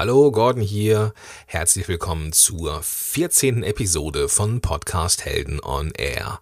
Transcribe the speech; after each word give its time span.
Hallo, 0.00 0.30
Gordon 0.32 0.62
hier. 0.62 1.12
Herzlich 1.44 1.86
willkommen 1.86 2.32
zur 2.32 2.82
14. 2.82 3.62
Episode 3.62 4.30
von 4.30 4.62
Podcast 4.62 5.26
Helden 5.26 5.60
on 5.62 5.90
Air. 5.90 6.40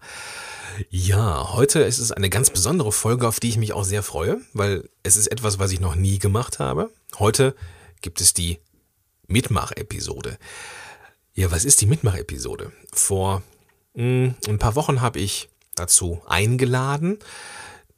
Ja, 0.89 1.51
heute 1.51 1.81
ist 1.81 1.99
es 1.99 2.13
eine 2.13 2.29
ganz 2.29 2.51
besondere 2.51 2.93
Folge, 2.93 3.27
auf 3.27 3.41
die 3.41 3.49
ich 3.49 3.57
mich 3.57 3.73
auch 3.73 3.83
sehr 3.83 4.01
freue, 4.01 4.39
weil 4.53 4.87
es 5.03 5.17
ist 5.17 5.27
etwas, 5.27 5.59
was 5.59 5.73
ich 5.73 5.81
noch 5.81 5.95
nie 5.95 6.19
gemacht 6.19 6.59
habe. 6.59 6.89
Heute 7.19 7.53
gibt 7.99 8.21
es 8.21 8.33
die 8.33 8.59
Mitmach-Episode. 9.27 10.37
Ja, 11.33 11.51
was 11.51 11.65
ist 11.65 11.81
die 11.81 11.87
Mitmach-Episode? 11.87 12.71
Vor 12.93 13.43
mh, 13.93 14.03
hm, 14.03 14.35
ein 14.47 14.59
paar 14.59 14.75
Wochen 14.75 15.01
habe 15.01 15.19
ich 15.19 15.49
dazu 15.75 16.21
eingeladen, 16.27 17.19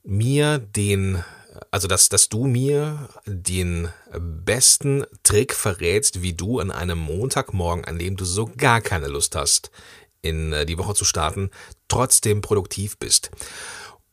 mir 0.04 0.58
den 0.58 1.24
also 1.70 1.88
dass, 1.88 2.10
dass 2.10 2.30
du 2.30 2.46
mir 2.46 3.10
den 3.26 3.90
besten 4.18 5.06
Trick 5.24 5.54
verrätst, 5.54 6.22
wie 6.22 6.34
du 6.34 6.60
an 6.60 6.72
einem 6.72 6.98
Montagmorgen, 6.98 7.86
an 7.86 8.00
dem 8.00 8.18
du 8.18 8.26
so 8.26 8.50
gar 8.58 8.82
keine 8.82 9.08
Lust 9.08 9.36
hast, 9.36 9.72
in 10.22 10.54
äh, 10.54 10.66
die 10.66 10.78
Woche 10.78 10.94
zu 10.94 11.06
starten, 11.06 11.50
trotzdem 11.88 12.42
produktiv 12.42 12.98
bist. 12.98 13.32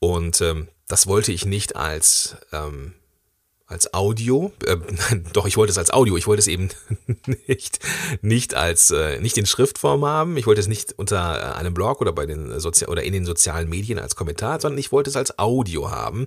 Und 0.00 0.40
ähm, 0.40 0.68
das 0.86 1.06
wollte 1.06 1.32
ich 1.32 1.44
nicht 1.44 1.76
als 1.76 2.36
ähm, 2.52 2.94
als 3.68 3.92
Audio, 3.92 4.50
äh, 4.64 4.76
doch 5.34 5.46
ich 5.46 5.58
wollte 5.58 5.70
es 5.70 5.78
als 5.78 5.90
Audio, 5.90 6.16
ich 6.16 6.26
wollte 6.26 6.40
es 6.40 6.46
eben 6.46 6.70
nicht 7.46 7.78
nicht 8.22 8.54
als 8.54 8.90
äh, 8.90 9.20
nicht 9.20 9.36
in 9.36 9.44
Schriftform 9.44 10.04
haben, 10.06 10.38
ich 10.38 10.46
wollte 10.46 10.60
es 10.60 10.68
nicht 10.68 10.98
unter 10.98 11.38
äh, 11.38 11.58
einem 11.58 11.74
Blog 11.74 12.00
oder 12.00 12.12
bei 12.12 12.24
den 12.24 12.58
Sozi 12.58 12.86
oder 12.86 13.02
in 13.02 13.12
den 13.12 13.26
sozialen 13.26 13.68
Medien 13.68 13.98
als 13.98 14.16
Kommentar, 14.16 14.58
sondern 14.60 14.78
ich 14.78 14.90
wollte 14.90 15.10
es 15.10 15.16
als 15.16 15.38
Audio 15.38 15.90
haben. 15.90 16.26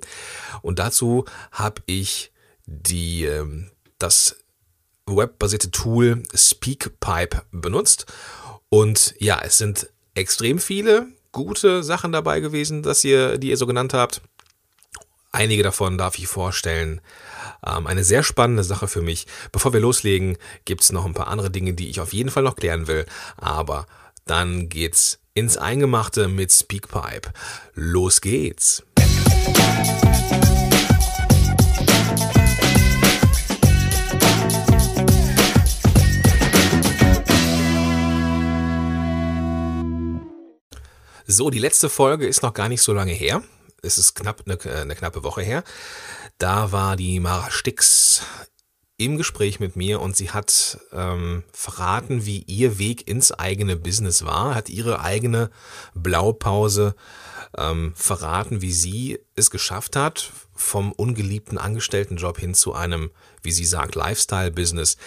Und 0.61 0.77
dazu 0.77 1.25
habe 1.51 1.81
ich 1.87 2.31
die 2.67 3.25
äh, 3.25 3.45
das 3.97 4.35
webbasierte 5.07 5.71
Tool 5.71 6.21
Speakpipe 6.33 7.41
benutzt. 7.51 8.05
Und 8.69 9.15
ja, 9.17 9.41
es 9.43 9.57
sind 9.57 9.89
extrem 10.13 10.59
viele 10.59 11.07
gute 11.31 11.81
Sachen 11.81 12.11
dabei 12.11 12.39
gewesen, 12.39 12.83
dass 12.83 13.03
ihr 13.03 13.39
die 13.39 13.49
ihr 13.49 13.57
so 13.57 13.65
genannt 13.65 13.95
habt. 13.95 14.21
Einige 15.33 15.63
davon 15.63 15.97
darf 15.97 16.17
ich 16.17 16.27
vorstellen. 16.27 16.99
Ähm, 17.65 17.87
eine 17.87 18.03
sehr 18.03 18.21
spannende 18.21 18.65
Sache 18.65 18.89
für 18.89 19.01
mich. 19.01 19.27
Bevor 19.53 19.71
wir 19.71 19.79
loslegen, 19.79 20.37
gibt 20.65 20.81
es 20.81 20.91
noch 20.91 21.05
ein 21.05 21.13
paar 21.13 21.27
andere 21.27 21.49
Dinge, 21.49 21.73
die 21.73 21.89
ich 21.89 22.01
auf 22.01 22.11
jeden 22.11 22.29
Fall 22.29 22.43
noch 22.43 22.57
klären 22.57 22.87
will. 22.87 23.05
Aber 23.37 23.85
dann 24.25 24.67
geht's 24.67 25.19
ins 25.33 25.55
Eingemachte 25.55 26.27
mit 26.27 26.51
Speakpipe. 26.51 27.31
Los 27.75 28.19
geht's! 28.19 28.83
So, 41.25 41.49
die 41.49 41.59
letzte 41.59 41.87
Folge 41.87 42.27
ist 42.27 42.43
noch 42.43 42.53
gar 42.53 42.67
nicht 42.67 42.81
so 42.81 42.91
lange 42.91 43.13
her. 43.13 43.41
Es 43.81 43.97
ist 43.97 44.13
knapp 44.13 44.43
eine, 44.45 44.59
eine 44.75 44.95
knappe 44.95 45.23
Woche 45.23 45.41
her. 45.41 45.63
Da 46.37 46.71
war 46.71 46.95
die 46.95 47.19
Mara 47.19 47.49
Stix 47.49 48.21
im 48.97 49.17
Gespräch 49.17 49.59
mit 49.59 49.75
mir 49.75 49.99
und 49.99 50.15
sie 50.15 50.29
hat 50.29 50.79
ähm, 50.91 51.43
verraten, 51.51 52.25
wie 52.25 52.43
ihr 52.43 52.77
Weg 52.77 53.07
ins 53.07 53.31
eigene 53.31 53.75
Business 53.75 54.23
war, 54.23 54.53
hat 54.53 54.69
ihre 54.69 55.01
eigene 55.01 55.49
Blaupause 55.95 56.95
ähm, 57.57 57.93
verraten, 57.95 58.61
wie 58.61 58.71
sie 58.71 59.17
es 59.35 59.49
geschafft 59.49 59.95
hat, 59.95 60.31
vom 60.53 60.91
ungeliebten 60.91 61.57
Angestelltenjob 61.57 62.37
hin 62.37 62.53
zu 62.53 62.73
einem, 62.73 63.09
wie 63.41 63.51
sie 63.51 63.65
sagt, 63.65 63.95
Lifestyle-Business. 63.95 64.97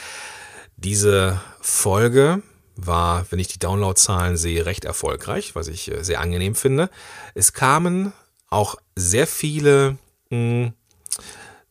Diese 0.77 1.41
Folge 1.61 2.43
war, 2.75 3.25
wenn 3.31 3.39
ich 3.39 3.47
die 3.47 3.61
Downloadzahlen 3.61 4.37
sehe, 4.37 4.67
recht 4.67 4.85
erfolgreich, 4.85 5.55
was 5.55 5.69
ich 5.69 5.93
äh, 5.93 6.03
sehr 6.03 6.21
angenehm 6.21 6.57
finde. 6.57 6.91
Es 7.35 7.53
kamen 7.53 8.13
auch 8.55 8.77
sehr 8.95 9.27
viele 9.27 9.99
mh, 10.31 10.37
hm, 10.37 10.73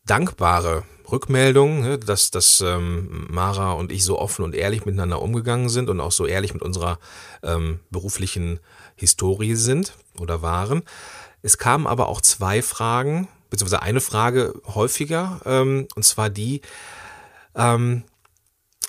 dankbare 0.06 0.84
Rückmeldung, 1.12 1.82
ne, 1.82 1.98
dass, 1.98 2.32
dass 2.32 2.62
ähm, 2.62 3.28
Mara 3.30 3.72
und 3.74 3.92
ich 3.92 4.04
so 4.04 4.20
offen 4.20 4.44
und 4.44 4.56
ehrlich 4.56 4.86
miteinander 4.86 5.22
umgegangen 5.22 5.70
sind 5.70 5.90
und 5.90 6.00
auch 6.00 6.12
so 6.12 6.26
ehrlich 6.26 6.54
mit 6.54 6.62
unserer 6.62 7.00
ähm, 7.42 7.80
beruflichen 7.90 8.60
Historie 8.96 9.56
sind 9.56 9.94
oder 10.20 10.42
waren. 10.42 10.84
Es 11.42 11.58
kamen 11.58 11.88
aber 11.88 12.08
auch 12.08 12.22
zwei 12.22 12.62
Fragen, 12.62 13.28
beziehungsweise 13.50 13.82
eine 13.82 14.02
Frage 14.02 14.54
häufiger, 14.66 15.40
ähm, 15.46 15.88
und 15.96 16.04
zwar 16.04 16.30
die, 16.30 16.62
ähm, 17.56 18.04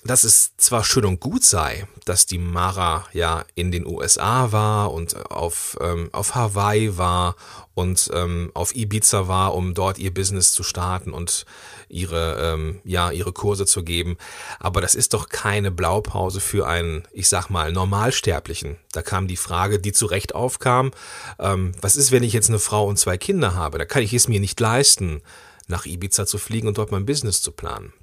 dass 0.05 0.25
es 0.25 0.55
zwar 0.59 0.85
schön 0.85 1.07
und 1.07 1.19
gut 1.19 1.45
sei, 1.45 1.87
dass 2.05 2.27
die 2.27 2.39
Mara 2.39 3.07
ja 3.15 3.45
in 3.55 3.73
den 3.73 3.87
USA 3.87 4.53
war 4.53 4.93
und 4.93 5.31
auf, 5.31 5.79
ähm, 5.81 6.11
auf 6.13 6.35
Hawaii 6.35 6.99
war 6.99 7.37
und 7.73 8.11
ähm, 8.13 8.51
auf 8.53 8.77
Ibiza 8.77 9.29
war, 9.29 9.55
um 9.55 9.73
dort 9.73 9.99
ihr 9.99 10.13
Business 10.13 10.53
zu 10.53 10.63
starten 10.63 11.11
und 11.11 11.47
ihre, 11.89 12.39
ähm, 12.39 12.81
ja, 12.85 13.11
ihre 13.13 13.33
Kurse 13.33 13.65
zu 13.65 13.83
geben. 13.83 14.19
Aber 14.61 14.83
das 14.83 14.95
ist 14.95 15.15
doch 15.15 15.31
keine 15.31 15.71
Blaupause 15.71 16.41
für 16.41 16.67
einen, 16.67 17.05
ich 17.13 17.31
sag 17.31 17.49
mal, 17.49 17.73
Normalsterblichen. 17.73 18.77
Da 18.93 19.01
kam 19.01 19.27
die 19.27 19.39
Frage, 19.39 19.79
die 19.79 19.93
zu 19.93 20.05
Recht 20.05 20.35
aufkam, 20.35 20.91
ähm, 21.39 21.73
was 21.81 21.97
ist, 21.97 22.13
wenn 22.13 22.23
ich 22.23 22.35
jetzt 22.35 22.51
eine 22.51 22.59
Frau 22.59 22.87
und 22.87 22.99
zwei 22.99 23.17
Kinder 23.17 23.55
habe? 23.55 23.79
Da 23.79 23.87
kann 23.87 24.03
ich 24.03 24.13
es 24.13 24.29
mir 24.29 24.41
nicht 24.41 24.61
leisten, 24.61 25.23
nach 25.67 25.87
Ibiza 25.87 26.27
zu 26.27 26.37
fliegen 26.37 26.69
und 26.69 26.77
dort 26.77 26.93
mein 26.93 27.07
Business 27.07 27.41
zu 27.41 27.51
planen. 27.51 27.95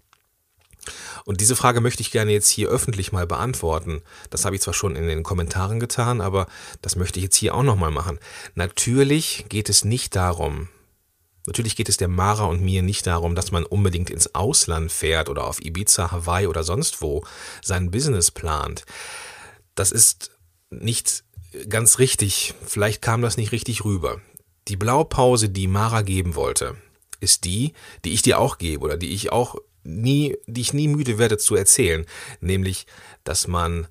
Und 1.25 1.41
diese 1.41 1.55
Frage 1.55 1.81
möchte 1.81 2.01
ich 2.01 2.11
gerne 2.11 2.31
jetzt 2.31 2.49
hier 2.49 2.69
öffentlich 2.69 3.11
mal 3.11 3.27
beantworten. 3.27 4.01
Das 4.29 4.45
habe 4.45 4.55
ich 4.55 4.61
zwar 4.61 4.73
schon 4.73 4.95
in 4.95 5.07
den 5.07 5.23
Kommentaren 5.23 5.79
getan, 5.79 6.21
aber 6.21 6.47
das 6.81 6.95
möchte 6.95 7.19
ich 7.19 7.25
jetzt 7.25 7.35
hier 7.35 7.53
auch 7.53 7.63
nochmal 7.63 7.91
machen. 7.91 8.19
Natürlich 8.55 9.45
geht 9.49 9.69
es 9.69 9.85
nicht 9.85 10.15
darum, 10.15 10.69
Natürlich 11.47 11.75
geht 11.75 11.89
es 11.89 11.97
der 11.97 12.07
Mara 12.07 12.45
und 12.45 12.61
mir 12.61 12.83
nicht 12.83 13.07
darum, 13.07 13.33
dass 13.33 13.51
man 13.51 13.65
unbedingt 13.65 14.11
ins 14.11 14.35
Ausland 14.35 14.91
fährt 14.91 15.27
oder 15.27 15.45
auf 15.45 15.59
Ibiza, 15.59 16.11
Hawaii 16.11 16.45
oder 16.45 16.63
sonst 16.63 17.01
wo 17.01 17.25
sein 17.63 17.89
Business 17.89 18.29
plant. 18.29 18.85
Das 19.73 19.91
ist 19.91 20.31
nicht 20.69 21.23
ganz 21.67 21.97
richtig. 21.97 22.53
Vielleicht 22.65 23.01
kam 23.01 23.23
das 23.23 23.37
nicht 23.37 23.51
richtig 23.51 23.83
rüber. 23.83 24.21
Die 24.67 24.77
Blaupause, 24.77 25.49
die 25.49 25.67
Mara 25.67 26.03
geben 26.03 26.35
wollte, 26.35 26.77
ist 27.19 27.43
die, 27.45 27.73
die 28.05 28.13
ich 28.13 28.21
dir 28.21 28.39
auch 28.39 28.59
gebe 28.59 28.83
oder 28.85 28.97
die 28.97 29.13
ich 29.13 29.31
auch 29.31 29.55
nie, 29.83 30.37
die 30.47 30.61
ich 30.61 30.73
nie 30.73 30.87
müde 30.87 31.17
werde 31.17 31.37
zu 31.37 31.55
erzählen, 31.55 32.05
nämlich, 32.39 32.85
dass 33.23 33.47
man 33.47 33.87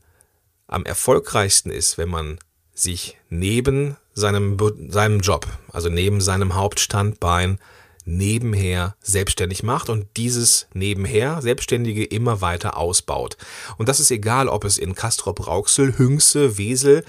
am 0.66 0.84
erfolgreichsten 0.84 1.70
ist, 1.70 1.98
wenn 1.98 2.08
man 2.08 2.38
sich 2.74 3.18
neben 3.28 3.96
seinem, 4.14 4.56
seinem 4.88 5.20
Job, 5.20 5.46
also 5.72 5.88
neben 5.88 6.20
seinem 6.20 6.54
Hauptstandbein, 6.54 7.58
nebenher 8.04 8.96
selbstständig 9.00 9.62
macht 9.62 9.88
und 9.88 10.06
dieses 10.16 10.66
nebenher 10.72 11.42
Selbstständige 11.42 12.04
immer 12.04 12.40
weiter 12.40 12.76
ausbaut. 12.76 13.36
Und 13.76 13.88
das 13.88 14.00
ist 14.00 14.10
egal, 14.10 14.48
ob 14.48 14.64
es 14.64 14.78
in 14.78 14.94
Castrop 14.94 15.46
Rauxel, 15.46 15.98
Hünxe, 15.98 16.56
Wesel 16.58 17.04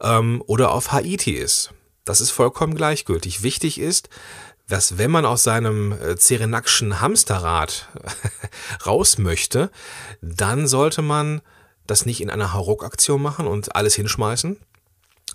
ähm, 0.00 0.42
oder 0.46 0.72
auf 0.72 0.92
Haiti 0.92 1.32
ist. 1.32 1.72
Das 2.04 2.20
ist 2.20 2.30
vollkommen 2.30 2.74
gleichgültig. 2.74 3.42
Wichtig 3.42 3.80
ist, 3.80 4.08
dass 4.68 4.98
wenn 4.98 5.10
man 5.10 5.26
aus 5.26 5.42
seinem 5.42 5.92
äh, 5.92 6.16
Zerenakschen 6.16 7.00
Hamsterrad 7.00 7.88
raus 8.86 9.18
möchte, 9.18 9.70
dann 10.22 10.66
sollte 10.66 11.02
man 11.02 11.42
das 11.86 12.06
nicht 12.06 12.20
in 12.20 12.30
einer 12.30 12.54
Hauruck-Aktion 12.54 13.20
machen 13.20 13.46
und 13.46 13.76
alles 13.76 13.94
hinschmeißen, 13.94 14.58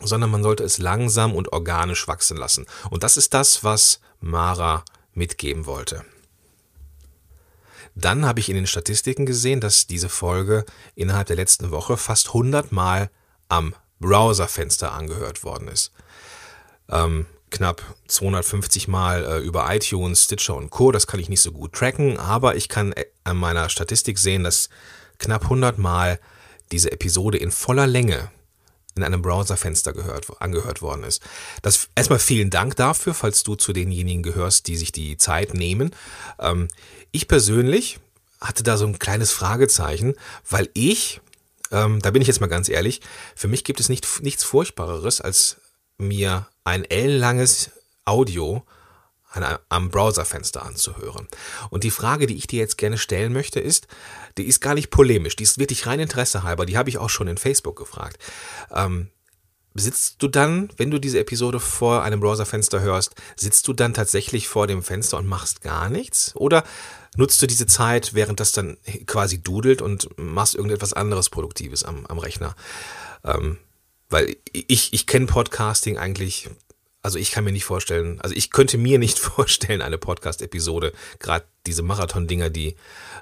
sondern 0.02 0.32
man 0.32 0.44
sollte 0.44 0.64
es 0.64 0.80
langsam 0.80 1.36
und 1.36 1.52
organisch 1.54 2.08
wachsen 2.08 2.38
lassen. 2.38 2.66
Und 2.90 3.04
das 3.04 3.18
ist 3.18 3.34
das, 3.34 3.64
was 3.64 4.00
Mara 4.20 4.84
mitgeben 5.14 5.66
wollte. 5.66 6.04
Dann 7.96 8.26
habe 8.26 8.40
ich 8.40 8.50
in 8.50 8.56
den 8.56 8.68
Statistiken 8.68 9.26
gesehen, 9.26 9.60
dass 9.60 9.88
diese 9.88 10.10
Folge 10.10 10.66
innerhalb 10.96 11.28
der 11.28 11.36
letzten 11.36 11.72
Woche 11.72 11.98
fast 11.98 12.28
100 12.30 12.72
Mal 12.72 13.10
am 13.50 13.76
Browserfenster 14.00 14.94
angehört 14.94 15.44
worden 15.44 15.68
ist. 15.68 15.92
Ähm, 16.88 17.26
knapp 17.52 17.84
250 18.08 18.88
Mal 18.88 19.26
äh, 19.26 19.38
über 19.40 19.74
iTunes, 19.74 20.24
Stitcher 20.26 20.56
und 20.56 20.70
Co. 20.70 20.92
Das 20.92 21.08
kann 21.08 21.20
ich 21.20 21.30
nicht 21.30 21.42
so 21.42 21.52
gut 21.52 21.74
tracken, 21.74 22.18
aber 22.18 22.56
ich 22.56 22.70
kann 22.70 22.94
äh, 22.94 23.06
an 23.24 23.38
meiner 23.38 23.70
Statistik 23.70 24.18
sehen, 24.18 24.44
dass 24.44 24.70
knapp 25.18 25.44
100 25.44 25.78
Mal 25.78 26.20
diese 26.72 26.92
Episode 26.92 27.38
in 27.38 27.52
voller 27.52 27.88
Länge 27.88 28.32
in 28.96 29.04
einem 29.04 29.22
Browserfenster 29.22 29.94
gehört, 29.94 30.28
angehört 30.42 30.82
worden 30.82 31.04
ist. 31.04 31.22
Das 31.62 31.88
erstmal 31.96 32.20
vielen 32.20 32.50
Dank 32.50 32.76
dafür, 32.76 33.14
falls 33.14 33.44
du 33.44 33.56
zu 33.56 33.72
denjenigen 33.72 34.24
gehörst, 34.24 34.68
die 34.68 34.76
sich 34.76 34.92
die 34.92 35.18
Zeit 35.18 35.54
nehmen. 35.54 35.96
Ähm, 36.40 36.68
ich 37.12 37.28
persönlich 37.28 38.00
hatte 38.42 38.64
da 38.64 38.78
so 38.78 38.86
ein 38.86 39.00
kleines 39.00 39.32
Fragezeichen, 39.32 40.16
weil 40.50 40.70
ich, 40.74 41.22
ähm, 41.72 42.02
da 42.02 42.12
bin 42.12 42.22
ich 42.22 42.28
jetzt 42.28 42.42
mal 42.42 42.48
ganz 42.48 42.70
ehrlich, 42.70 43.02
für 43.36 43.48
mich 43.48 43.64
gibt 43.64 43.80
es 43.80 43.90
nicht, 43.90 44.22
nichts 44.22 44.44
Furchtbareres, 44.44 45.22
als 45.22 45.58
mir 45.98 46.48
ein 46.70 46.86
ellenlanges 46.86 47.72
Audio 48.06 48.64
am 49.70 49.90
Browserfenster 49.90 50.66
anzuhören. 50.66 51.28
Und 51.70 51.84
die 51.84 51.92
Frage, 51.92 52.26
die 52.26 52.36
ich 52.36 52.48
dir 52.48 52.60
jetzt 52.60 52.80
gerne 52.80 52.98
stellen 52.98 53.32
möchte, 53.32 53.60
ist, 53.60 53.88
die 54.38 54.46
ist 54.46 54.60
gar 54.60 54.74
nicht 54.74 54.90
polemisch, 54.90 55.36
die 55.36 55.44
ist 55.44 55.60
wirklich 55.60 55.86
rein 55.86 56.00
Interesse 56.00 56.42
halber, 56.42 56.66
die 56.66 56.78
habe 56.78 56.90
ich 56.90 56.98
auch 56.98 57.12
schon 57.12 57.28
in 57.28 57.38
Facebook 57.38 57.78
gefragt. 57.78 58.18
Ähm, 58.74 59.10
sitzt 59.76 60.24
du 60.24 60.28
dann, 60.28 60.70
wenn 60.78 60.90
du 60.90 60.98
diese 60.98 61.20
Episode 61.20 61.60
vor 61.60 62.02
einem 62.02 62.20
Browserfenster 62.20 62.82
hörst, 62.82 63.14
sitzt 63.36 63.68
du 63.68 63.74
dann 63.74 63.94
tatsächlich 63.94 64.48
vor 64.48 64.66
dem 64.66 64.82
Fenster 64.82 65.18
und 65.18 65.28
machst 65.28 65.62
gar 65.62 65.90
nichts? 65.90 66.36
Oder 66.36 66.64
nutzt 67.16 67.40
du 67.42 67.46
diese 67.46 67.68
Zeit, 67.68 68.16
während 68.16 68.40
das 68.40 68.52
dann 68.52 68.78
quasi 69.06 69.44
dudelt 69.44 69.84
und 69.84 70.10
machst 70.18 70.56
irgendetwas 70.56 70.94
anderes 70.94 71.30
Produktives 71.30 71.84
am, 71.84 72.08
am 72.08 72.18
Rechner? 72.18 72.56
Ähm, 73.24 73.60
weil 74.10 74.36
ich, 74.52 74.94
ich 74.94 75.08
kenne 75.08 75.26
Podcasting 75.26 75.98
eigentlich 75.98 76.50
also 77.02 77.18
ich 77.18 77.32
kann 77.32 77.46
mir 77.46 77.52
nicht 77.52 77.64
vorstellen, 77.64 78.20
also 78.22 78.36
ich 78.36 78.52
könnte 78.52 78.78
mir 78.78 79.00
nicht 79.00 79.20
vorstellen, 79.20 79.82
eine 79.82 79.98
Podcast-Episode, 79.98 80.92
gerade 81.20 81.46
diese 81.66 81.82
Marathon-Dinger, 81.82 82.50
die 82.50 82.76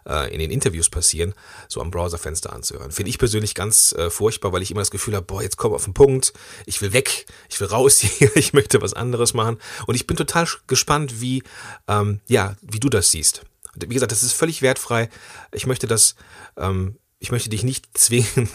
äh, 0.08 0.34
in 0.34 0.40
den 0.40 0.52
Interviews 0.52 0.90
passieren, 0.90 1.34
so 1.68 1.82
am 1.82 1.92
Browserfenster 1.92 2.54
anzuhören. 2.54 2.92
Finde 2.92 3.10
ich 3.10 3.20
persönlich 3.20 3.56
ganz 3.56 3.94
äh, 3.94 4.10
furchtbar, 4.10 4.52
weil 4.52 4.62
ich 4.62 4.72
immer 4.72 4.82
das 4.82 4.92
Gefühl 4.92 5.16
habe, 5.16 5.26
boah, 5.26 5.44
jetzt 5.44 5.58
komm 5.58 5.74
auf 5.74 5.84
den 5.84 5.94
Punkt, 5.94 6.34
ich 6.66 6.82
will 6.82 6.94
weg, 6.94 7.28
ich 7.50 7.60
will 7.60 7.68
raus 7.68 8.00
hier, 8.02 8.36
ich 8.36 8.54
möchte 8.54 8.82
was 8.82 8.94
anderes 8.94 9.34
machen. 9.34 9.60
Und 9.86 9.96
ich 9.96 10.08
bin 10.08 10.18
total 10.18 10.48
gespannt, 10.66 11.22
wie, 11.22 11.44
ähm, 11.88 12.22
ja, 12.28 12.56
wie 12.62 12.80
du 12.80 12.90
das 12.90 13.12
siehst. 13.12 13.44
Wie 13.76 13.94
gesagt, 13.94 14.12
das 14.12 14.24
ist 14.24 14.34
völlig 14.34 14.64
wertfrei. 14.64 15.10
Ich 15.52 15.68
möchte 15.68 15.86
das 15.86 16.16
ähm, 16.58 16.98
ich 17.20 17.32
möchte 17.32 17.50
dich 17.50 17.64
nicht 17.64 17.86
zwingen, 17.98 18.50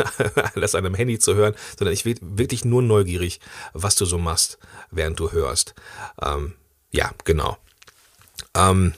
das 0.54 0.74
an 0.74 0.86
einem 0.86 0.94
Handy 0.94 1.18
zu 1.18 1.34
hören, 1.34 1.54
sondern 1.78 1.94
ich 1.94 2.04
bin 2.04 2.18
wirklich 2.20 2.64
nur 2.64 2.82
neugierig, 2.82 3.40
was 3.72 3.96
du 3.96 4.04
so 4.04 4.18
machst, 4.18 4.58
während 4.90 5.18
du 5.18 5.32
hörst. 5.32 5.74
Ähm, 6.20 6.54
ja, 6.90 7.10
genau. 7.24 7.56
Ähm, 8.54 8.94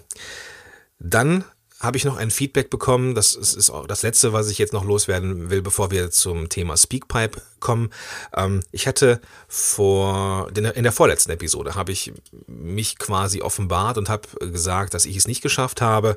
dann 0.98 1.44
habe 1.84 1.96
ich 1.96 2.04
noch 2.04 2.16
ein 2.16 2.30
Feedback 2.30 2.70
bekommen. 2.70 3.14
Das 3.14 3.34
ist 3.34 3.70
auch 3.70 3.86
das 3.86 4.02
letzte, 4.02 4.32
was 4.32 4.48
ich 4.48 4.58
jetzt 4.58 4.72
noch 4.72 4.84
loswerden 4.84 5.50
will, 5.50 5.62
bevor 5.62 5.90
wir 5.90 6.10
zum 6.10 6.48
Thema 6.48 6.76
Speakpipe 6.76 7.40
kommen. 7.60 7.90
Ähm, 8.34 8.60
ich 8.72 8.86
hatte 8.86 9.20
vor 9.48 10.50
in 10.54 10.82
der 10.82 10.92
vorletzten 10.92 11.30
Episode 11.30 11.74
habe 11.74 11.92
ich 11.92 12.12
mich 12.46 12.98
quasi 12.98 13.42
offenbart 13.42 13.98
und 13.98 14.08
habe 14.08 14.28
gesagt, 14.40 14.94
dass 14.94 15.06
ich 15.06 15.16
es 15.16 15.28
nicht 15.28 15.42
geschafft 15.42 15.80
habe, 15.80 16.16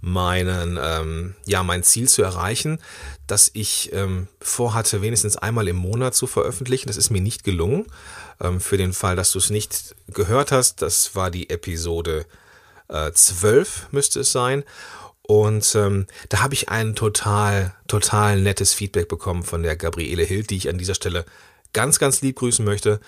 meinen 0.00 0.78
ähm, 0.80 1.34
ja 1.44 1.62
mein 1.62 1.82
Ziel 1.82 2.08
zu 2.08 2.22
erreichen, 2.22 2.78
dass 3.26 3.50
ich 3.54 3.92
ähm, 3.92 4.28
vorhatte, 4.40 5.02
wenigstens 5.02 5.36
einmal 5.36 5.68
im 5.68 5.76
Monat 5.76 6.14
zu 6.14 6.26
veröffentlichen. 6.26 6.88
Das 6.88 6.96
ist 6.96 7.10
mir 7.10 7.22
nicht 7.22 7.44
gelungen. 7.44 7.86
für 8.58 8.76
den 8.76 8.92
Fall, 8.92 9.14
dass 9.14 9.30
du 9.30 9.38
es 9.38 9.50
nicht 9.50 9.94
gehört 10.08 10.50
hast, 10.50 10.82
das 10.82 11.14
war 11.14 11.30
die 11.30 11.48
Episode 11.48 12.26
äh, 12.92 13.12
12 13.12 13.88
müsste 13.90 14.20
es 14.20 14.32
sein. 14.32 14.64
Und 15.22 15.74
ähm, 15.76 16.06
da 16.28 16.40
habe 16.40 16.54
ich 16.54 16.68
ein 16.68 16.94
total, 16.94 17.74
total 17.86 18.40
nettes 18.40 18.74
Feedback 18.74 19.08
bekommen 19.08 19.44
von 19.44 19.62
der 19.62 19.76
Gabriele 19.76 20.24
Hild, 20.24 20.50
die 20.50 20.56
ich 20.56 20.68
an 20.68 20.78
dieser 20.78 20.94
Stelle 20.94 21.24
ganz, 21.72 21.98
ganz 21.98 22.20
lieb 22.22 22.36
grüßen 22.36 22.64
möchte. 22.64 23.00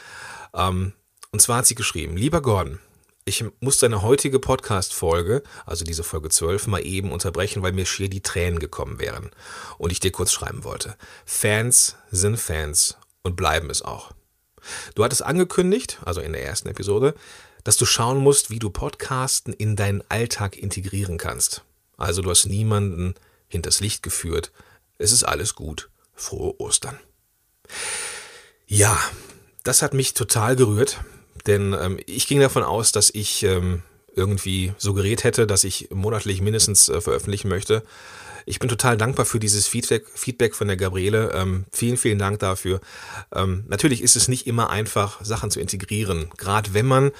Ähm, 0.55 0.93
und 1.33 1.41
zwar 1.41 1.59
hat 1.59 1.67
sie 1.67 1.75
geschrieben, 1.75 2.17
lieber 2.17 2.41
Gordon, 2.41 2.79
ich 3.27 3.45
muss 3.61 3.79
deine 3.79 4.03
heutige 4.03 4.39
Podcast-Folge, 4.39 5.43
also 5.65 5.85
diese 5.85 6.05
Folge 6.05 6.29
12, 6.29 6.67
mal 6.67 6.85
eben 6.85 7.11
unterbrechen, 7.11 7.63
weil 7.63 7.73
mir 7.73 7.87
schier 7.87 8.11
die 8.11 8.21
Tränen 8.21 8.59
gekommen 8.59 9.01
wären. 9.01 9.31
Und 9.79 9.93
ich 9.93 10.01
dir 10.01 10.13
kurz 10.13 10.31
schreiben 10.31 10.63
wollte. 10.63 10.97
Fans 11.25 11.97
sind 12.11 12.39
Fans 12.39 12.99
und 13.23 13.35
bleiben 13.35 13.71
es 13.71 13.83
auch. 13.83 14.13
Du 14.95 15.05
hattest 15.05 15.23
angekündigt, 15.23 15.99
also 16.05 16.21
in 16.21 16.33
der 16.33 16.45
ersten 16.45 16.69
Episode, 16.69 17.15
dass 17.65 17.79
du 17.79 17.87
schauen 17.87 18.19
musst, 18.19 18.51
wie 18.51 18.59
du 18.59 18.69
Podcasten 18.69 19.55
in 19.55 19.75
deinen 19.75 20.03
Alltag 20.11 20.57
integrieren 20.57 21.17
kannst. 21.17 21.65
Also 22.05 22.23
du 22.23 22.31
hast 22.31 22.47
niemanden 22.47 23.15
hinters 23.49 23.81
Licht 23.81 24.03
geführt. 24.03 24.53
Es 24.99 25.13
ist 25.13 25.25
alles 25.25 25.55
gut. 25.55 25.91
Frohe 26.15 26.59
Ostern. 26.61 26.99
Ja, 28.67 28.99
das 29.63 29.83
hat 29.83 29.95
mich 29.95 30.15
total 30.15 30.57
gerührt, 30.57 31.01
denn 31.47 31.75
ähm, 31.79 31.99
ich 32.07 32.27
ging 32.27 32.41
davon 32.41 32.63
aus, 32.63 32.93
dass 32.93 33.11
ich 33.11 33.43
ähm, 33.43 33.83
irgendwie 34.15 34.73
suggeriert 34.79 35.25
hätte, 35.25 35.47
dass 35.47 35.65
ich 35.65 35.89
monatlich 35.91 36.41
mindestens 36.41 36.89
äh, 36.89 37.01
veröffentlichen 37.01 37.49
möchte. 37.49 37.83
Ich 38.47 38.59
bin 38.59 38.69
total 38.69 38.97
dankbar 38.97 39.25
für 39.25 39.41
dieses 39.41 39.67
Feedback, 39.67 40.07
Feedback 40.15 40.55
von 40.55 40.69
der 40.69 40.77
Gabriele. 40.77 41.33
Ähm, 41.33 41.65
vielen, 41.73 41.97
vielen 41.97 42.19
Dank 42.19 42.39
dafür. 42.41 42.81
Ähm, 43.35 43.65
natürlich 43.69 44.03
ist 44.03 44.17
es 44.17 44.29
nicht 44.29 44.47
immer 44.47 44.71
einfach, 44.71 45.25
Sachen 45.25 45.51
zu 45.51 45.61
integrieren. 45.61 46.31
Gerade 46.37 46.75
wenn 46.75 46.87
man, 46.87 47.11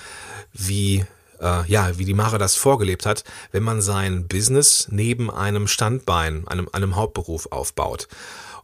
wie 0.53 1.05
äh, 1.41 1.67
ja, 1.67 1.99
wie 1.99 2.05
die 2.05 2.15
Mara 2.15 2.39
das 2.39 2.57
vorgelebt 2.57 3.07
hat, 3.07 3.25
wenn 3.53 3.63
man 3.63 3.81
sein 3.81 4.29
Business 4.29 4.89
neben 4.91 5.31
einem 5.31 5.67
Standbein, 5.67 6.47
einem, 6.49 6.69
einem 6.73 6.97
Hauptberuf 6.97 7.47
aufbaut. 7.51 8.09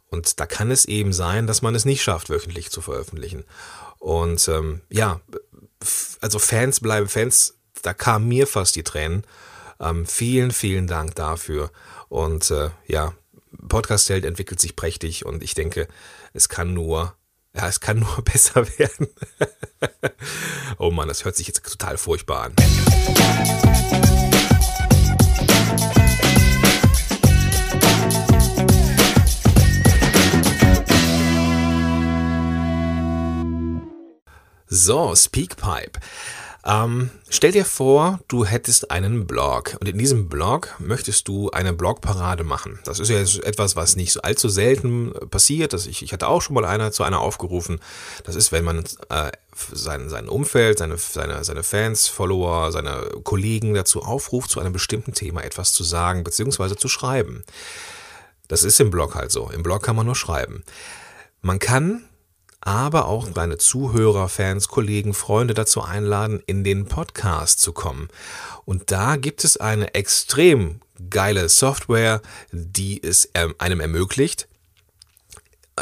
Und 0.08 0.40
da 0.40 0.46
kann 0.46 0.70
es 0.70 0.84
eben 0.86 1.12
sein, 1.12 1.46
dass 1.46 1.62
man 1.62 1.74
es 1.74 1.84
nicht 1.84 2.02
schafft, 2.02 2.30
wöchentlich 2.30 2.70
zu 2.70 2.80
veröffentlichen. 2.80 3.44
Und 3.98 4.48
ähm, 4.48 4.80
ja, 4.90 5.20
also 6.20 6.38
Fans 6.38 6.80
bleiben 6.80 7.08
Fans, 7.08 7.54
da 7.82 7.94
kamen 7.94 8.28
mir 8.28 8.46
fast 8.46 8.76
die 8.76 8.82
Tränen. 8.82 9.24
Ähm, 9.78 10.06
vielen, 10.06 10.50
vielen 10.50 10.86
Dank 10.86 11.14
dafür. 11.14 11.70
Und 12.08 12.50
äh, 12.50 12.70
ja, 12.86 13.14
Podcast 13.68 14.08
Held 14.08 14.24
entwickelt 14.24 14.60
sich 14.60 14.76
prächtig 14.76 15.24
und 15.24 15.42
ich 15.42 15.54
denke, 15.54 15.86
es 16.32 16.48
kann 16.48 16.74
nur 16.74 17.14
ja, 17.54 17.68
es 17.68 17.80
kann 17.80 17.98
nur 18.00 18.22
besser 18.22 18.66
werden. 18.78 19.08
oh 20.78 20.90
Mann, 20.90 21.08
das 21.08 21.24
hört 21.24 21.36
sich 21.36 21.46
jetzt 21.46 21.64
total 21.64 21.98
furchtbar 21.98 22.44
an. 22.44 22.54
So, 34.72 35.16
Speakpipe. 35.16 35.98
Ähm, 36.64 37.10
stell 37.30 37.52
dir 37.52 37.64
vor, 37.64 38.20
du 38.28 38.44
hättest 38.44 38.90
einen 38.90 39.26
Blog 39.26 39.78
und 39.80 39.88
in 39.88 39.96
diesem 39.96 40.28
Blog 40.28 40.76
möchtest 40.78 41.26
du 41.26 41.50
eine 41.50 41.72
Blogparade 41.72 42.44
machen. 42.44 42.78
Das 42.84 42.98
ist 42.98 43.08
ja 43.08 43.18
etwas, 43.18 43.76
was 43.76 43.96
nicht 43.96 44.12
so 44.12 44.20
allzu 44.20 44.50
selten 44.50 45.12
passiert. 45.30 45.72
Das 45.72 45.86
ich, 45.86 46.02
ich 46.02 46.12
hatte 46.12 46.28
auch 46.28 46.42
schon 46.42 46.54
mal 46.54 46.66
einer 46.66 46.92
zu 46.92 47.02
einer 47.02 47.20
aufgerufen. 47.20 47.80
Das 48.24 48.36
ist, 48.36 48.52
wenn 48.52 48.64
man 48.64 48.84
äh, 49.08 49.30
sein, 49.72 50.10
sein 50.10 50.28
Umfeld, 50.28 50.78
seine, 50.78 50.98
seine, 50.98 51.44
seine 51.44 51.62
Fans, 51.62 52.08
Follower, 52.08 52.72
seine 52.72 53.08
Kollegen 53.24 53.72
dazu 53.72 54.02
aufruft, 54.02 54.50
zu 54.50 54.60
einem 54.60 54.74
bestimmten 54.74 55.14
Thema 55.14 55.42
etwas 55.42 55.72
zu 55.72 55.82
sagen 55.82 56.24
bzw. 56.24 56.76
zu 56.76 56.88
schreiben. 56.88 57.42
Das 58.48 58.64
ist 58.64 58.80
im 58.80 58.90
Blog 58.90 59.14
halt 59.14 59.32
so. 59.32 59.48
Im 59.48 59.62
Blog 59.62 59.82
kann 59.82 59.96
man 59.96 60.06
nur 60.06 60.16
schreiben. 60.16 60.62
Man 61.40 61.58
kann 61.58 62.04
aber 62.60 63.06
auch 63.06 63.28
deine 63.28 63.58
Zuhörer, 63.58 64.28
Fans, 64.28 64.68
Kollegen, 64.68 65.14
Freunde 65.14 65.54
dazu 65.54 65.82
einladen, 65.82 66.42
in 66.46 66.64
den 66.64 66.86
Podcast 66.86 67.60
zu 67.60 67.72
kommen. 67.72 68.08
Und 68.64 68.90
da 68.90 69.16
gibt 69.16 69.44
es 69.44 69.56
eine 69.56 69.94
extrem 69.94 70.80
geile 71.08 71.48
Software, 71.48 72.20
die 72.52 73.02
es 73.02 73.30
ähm, 73.34 73.54
einem 73.58 73.80
ermöglicht, 73.80 74.46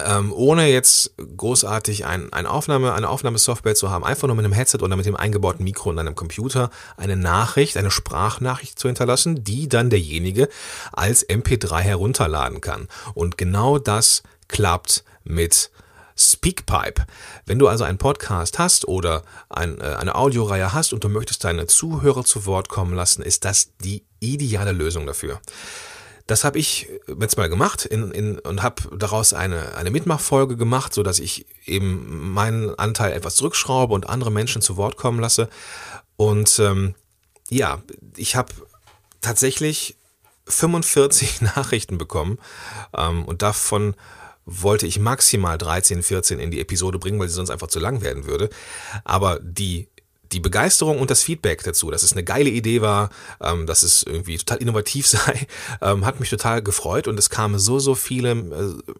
ähm, 0.04 0.32
ohne 0.32 0.68
jetzt 0.68 1.14
großartig 1.16 2.06
ein, 2.06 2.32
ein 2.32 2.46
Aufnahme, 2.46 2.92
eine 2.92 3.08
Aufnahmesoftware 3.08 3.74
zu 3.74 3.90
haben, 3.90 4.04
einfach 4.04 4.28
nur 4.28 4.36
mit 4.36 4.44
einem 4.44 4.54
Headset 4.54 4.78
oder 4.82 4.96
mit 4.96 5.06
dem 5.06 5.16
eingebauten 5.16 5.64
Mikro 5.64 5.90
und 5.90 5.98
einem 5.98 6.14
Computer 6.14 6.70
eine 6.96 7.16
Nachricht, 7.16 7.76
eine 7.76 7.90
Sprachnachricht 7.90 8.78
zu 8.78 8.88
hinterlassen, 8.88 9.42
die 9.42 9.68
dann 9.68 9.90
derjenige 9.90 10.48
als 10.92 11.28
MP3 11.28 11.80
herunterladen 11.80 12.60
kann. 12.60 12.88
Und 13.14 13.38
genau 13.38 13.78
das 13.78 14.22
klappt 14.46 15.04
mit 15.24 15.70
Speakpipe. 16.18 17.06
Wenn 17.46 17.58
du 17.58 17.68
also 17.68 17.84
einen 17.84 17.98
Podcast 17.98 18.58
hast 18.58 18.86
oder 18.88 19.22
ein, 19.48 19.80
äh, 19.80 19.84
eine 19.84 20.14
Audioreihe 20.14 20.72
hast 20.72 20.92
und 20.92 21.04
du 21.04 21.08
möchtest 21.08 21.44
deine 21.44 21.66
Zuhörer 21.66 22.24
zu 22.24 22.46
Wort 22.46 22.68
kommen 22.68 22.94
lassen, 22.94 23.22
ist 23.22 23.44
das 23.44 23.70
die 23.82 24.04
ideale 24.20 24.72
Lösung 24.72 25.06
dafür. 25.06 25.40
Das 26.26 26.44
habe 26.44 26.58
ich 26.58 26.88
jetzt 27.20 27.38
mal 27.38 27.48
gemacht 27.48 27.86
in, 27.86 28.10
in, 28.10 28.38
und 28.40 28.62
habe 28.62 28.82
daraus 28.98 29.32
eine, 29.32 29.76
eine 29.76 29.90
Mitmachfolge 29.90 30.58
gemacht, 30.58 30.92
so 30.92 31.02
dass 31.02 31.20
ich 31.20 31.46
eben 31.64 32.32
meinen 32.34 32.78
Anteil 32.78 33.12
etwas 33.12 33.36
zurückschraube 33.36 33.94
und 33.94 34.10
andere 34.10 34.30
Menschen 34.30 34.60
zu 34.60 34.76
Wort 34.76 34.98
kommen 34.98 35.20
lasse. 35.20 35.48
Und 36.16 36.58
ähm, 36.58 36.94
ja, 37.48 37.80
ich 38.16 38.36
habe 38.36 38.52
tatsächlich 39.22 39.96
45 40.46 41.40
Nachrichten 41.56 41.96
bekommen 41.96 42.38
ähm, 42.94 43.24
und 43.24 43.40
davon 43.40 43.94
wollte 44.48 44.86
ich 44.86 44.98
maximal 44.98 45.58
13, 45.58 46.02
14 46.02 46.40
in 46.40 46.50
die 46.50 46.60
Episode 46.60 46.98
bringen, 46.98 47.20
weil 47.20 47.28
sie 47.28 47.34
sonst 47.34 47.50
einfach 47.50 47.68
zu 47.68 47.78
lang 47.78 48.00
werden 48.00 48.24
würde. 48.26 48.48
Aber 49.04 49.38
die 49.42 49.88
die 50.32 50.40
Begeisterung 50.40 50.98
und 50.98 51.10
das 51.10 51.22
Feedback 51.22 51.62
dazu, 51.62 51.90
dass 51.90 52.02
es 52.02 52.12
eine 52.12 52.24
geile 52.24 52.50
Idee 52.50 52.82
war, 52.82 53.10
ähm, 53.40 53.66
dass 53.66 53.82
es 53.82 54.02
irgendwie 54.02 54.36
total 54.36 54.58
innovativ 54.58 55.06
sei, 55.08 55.46
ähm, 55.80 56.04
hat 56.04 56.20
mich 56.20 56.30
total 56.30 56.62
gefreut 56.62 57.08
und 57.08 57.18
es 57.18 57.30
kamen 57.30 57.58
so, 57.58 57.78
so 57.78 57.94
viele 57.94 58.32
äh, 58.32 58.92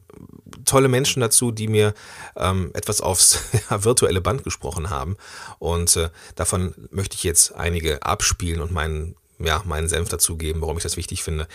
tolle 0.64 0.88
Menschen 0.88 1.20
dazu, 1.20 1.50
die 1.50 1.68
mir 1.68 1.94
ähm, 2.36 2.70
etwas 2.74 3.00
aufs 3.00 3.42
virtuelle 3.68 4.20
Band 4.20 4.44
gesprochen 4.44 4.90
haben. 4.90 5.16
Und 5.58 5.96
äh, 5.96 6.10
davon 6.34 6.74
möchte 6.90 7.16
ich 7.16 7.24
jetzt 7.24 7.54
einige 7.54 8.02
abspielen 8.02 8.60
und 8.60 8.72
meinen, 8.72 9.16
ja, 9.38 9.62
meinen 9.64 9.88
Senf 9.88 10.08
dazugeben, 10.08 10.62
warum 10.62 10.76
ich 10.76 10.82
das 10.82 10.96
wichtig 10.96 11.22
finde. 11.22 11.46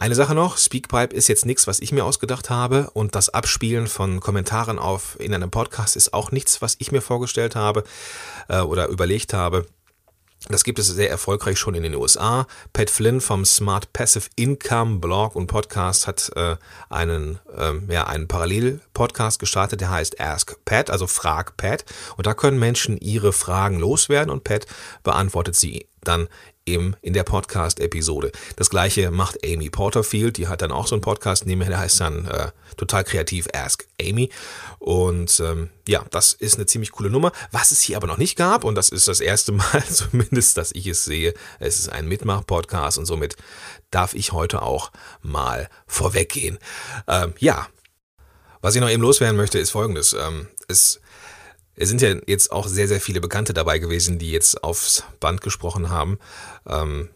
Eine 0.00 0.14
Sache 0.14 0.36
noch, 0.36 0.58
Speakpipe 0.58 1.12
ist 1.12 1.26
jetzt 1.26 1.44
nichts, 1.44 1.66
was 1.66 1.80
ich 1.80 1.90
mir 1.90 2.04
ausgedacht 2.04 2.50
habe 2.50 2.88
und 2.92 3.16
das 3.16 3.30
Abspielen 3.30 3.88
von 3.88 4.20
Kommentaren 4.20 4.78
auf 4.78 5.18
in 5.18 5.34
einem 5.34 5.50
Podcast 5.50 5.96
ist 5.96 6.14
auch 6.14 6.30
nichts, 6.30 6.62
was 6.62 6.76
ich 6.78 6.92
mir 6.92 7.00
vorgestellt 7.00 7.56
habe 7.56 7.82
äh, 8.48 8.60
oder 8.60 8.86
überlegt 8.86 9.34
habe. 9.34 9.66
Das 10.48 10.62
gibt 10.62 10.78
es 10.78 10.86
sehr 10.86 11.10
erfolgreich 11.10 11.58
schon 11.58 11.74
in 11.74 11.82
den 11.82 11.96
USA. 11.96 12.46
Pat 12.72 12.90
Flynn 12.90 13.20
vom 13.20 13.44
Smart 13.44 13.92
Passive 13.92 14.28
Income 14.36 15.00
Blog 15.00 15.34
und 15.34 15.48
Podcast 15.48 16.06
hat 16.06 16.30
äh, 16.36 16.54
einen, 16.88 17.40
ähm, 17.56 17.90
ja, 17.90 18.06
einen 18.06 18.28
Parallel-Podcast 18.28 19.40
gestartet, 19.40 19.80
der 19.80 19.90
heißt 19.90 20.20
Ask 20.20 20.64
Pat, 20.64 20.90
also 20.90 21.08
Frag 21.08 21.56
Pat. 21.56 21.84
Und 22.16 22.28
da 22.28 22.34
können 22.34 22.60
Menschen 22.60 22.98
ihre 22.98 23.32
Fragen 23.32 23.80
loswerden 23.80 24.30
und 24.30 24.44
Pat 24.44 24.66
beantwortet 25.02 25.56
sie 25.56 25.88
dann 26.04 26.28
im, 26.74 26.96
in 27.00 27.12
der 27.12 27.24
Podcast-Episode. 27.24 28.32
Das 28.56 28.70
gleiche 28.70 29.10
macht 29.10 29.38
Amy 29.44 29.70
Porterfield, 29.70 30.36
die 30.36 30.48
hat 30.48 30.62
dann 30.62 30.72
auch 30.72 30.86
so 30.86 30.94
einen 30.94 31.02
Podcast 31.02 31.46
nebenher, 31.46 31.70
der 31.70 31.80
heißt 31.80 32.00
dann 32.00 32.26
äh, 32.26 32.50
total 32.76 33.04
kreativ 33.04 33.48
Ask 33.54 33.86
Amy. 34.00 34.30
Und 34.78 35.40
ähm, 35.40 35.70
ja, 35.86 36.04
das 36.10 36.32
ist 36.32 36.56
eine 36.56 36.66
ziemlich 36.66 36.92
coole 36.92 37.10
Nummer. 37.10 37.32
Was 37.50 37.72
es 37.72 37.80
hier 37.80 37.96
aber 37.96 38.06
noch 38.06 38.18
nicht 38.18 38.36
gab, 38.36 38.64
und 38.64 38.74
das 38.74 38.90
ist 38.90 39.08
das 39.08 39.20
erste 39.20 39.52
Mal 39.58 39.84
zumindest, 39.84 40.56
dass 40.56 40.72
ich 40.72 40.86
es 40.86 41.04
sehe, 41.04 41.34
es 41.58 41.78
ist 41.78 41.88
ein 41.88 42.06
Mitmach-Podcast 42.06 42.98
und 42.98 43.06
somit 43.06 43.36
darf 43.90 44.14
ich 44.14 44.32
heute 44.32 44.62
auch 44.62 44.92
mal 45.22 45.68
vorweggehen. 45.86 46.58
Ähm, 47.06 47.34
ja, 47.38 47.66
was 48.60 48.74
ich 48.74 48.80
noch 48.80 48.90
eben 48.90 49.02
loswerden 49.02 49.36
möchte, 49.36 49.58
ist 49.58 49.70
folgendes. 49.70 50.12
Ähm, 50.12 50.48
es 50.68 51.00
es 51.78 51.88
sind 51.88 52.02
ja 52.02 52.16
jetzt 52.26 52.50
auch 52.50 52.66
sehr, 52.66 52.88
sehr 52.88 53.00
viele 53.00 53.20
Bekannte 53.20 53.54
dabei 53.54 53.78
gewesen, 53.78 54.18
die 54.18 54.32
jetzt 54.32 54.64
aufs 54.64 55.04
Band 55.20 55.40
gesprochen 55.40 55.90
haben. 55.90 56.18
Ähm, 56.66 57.08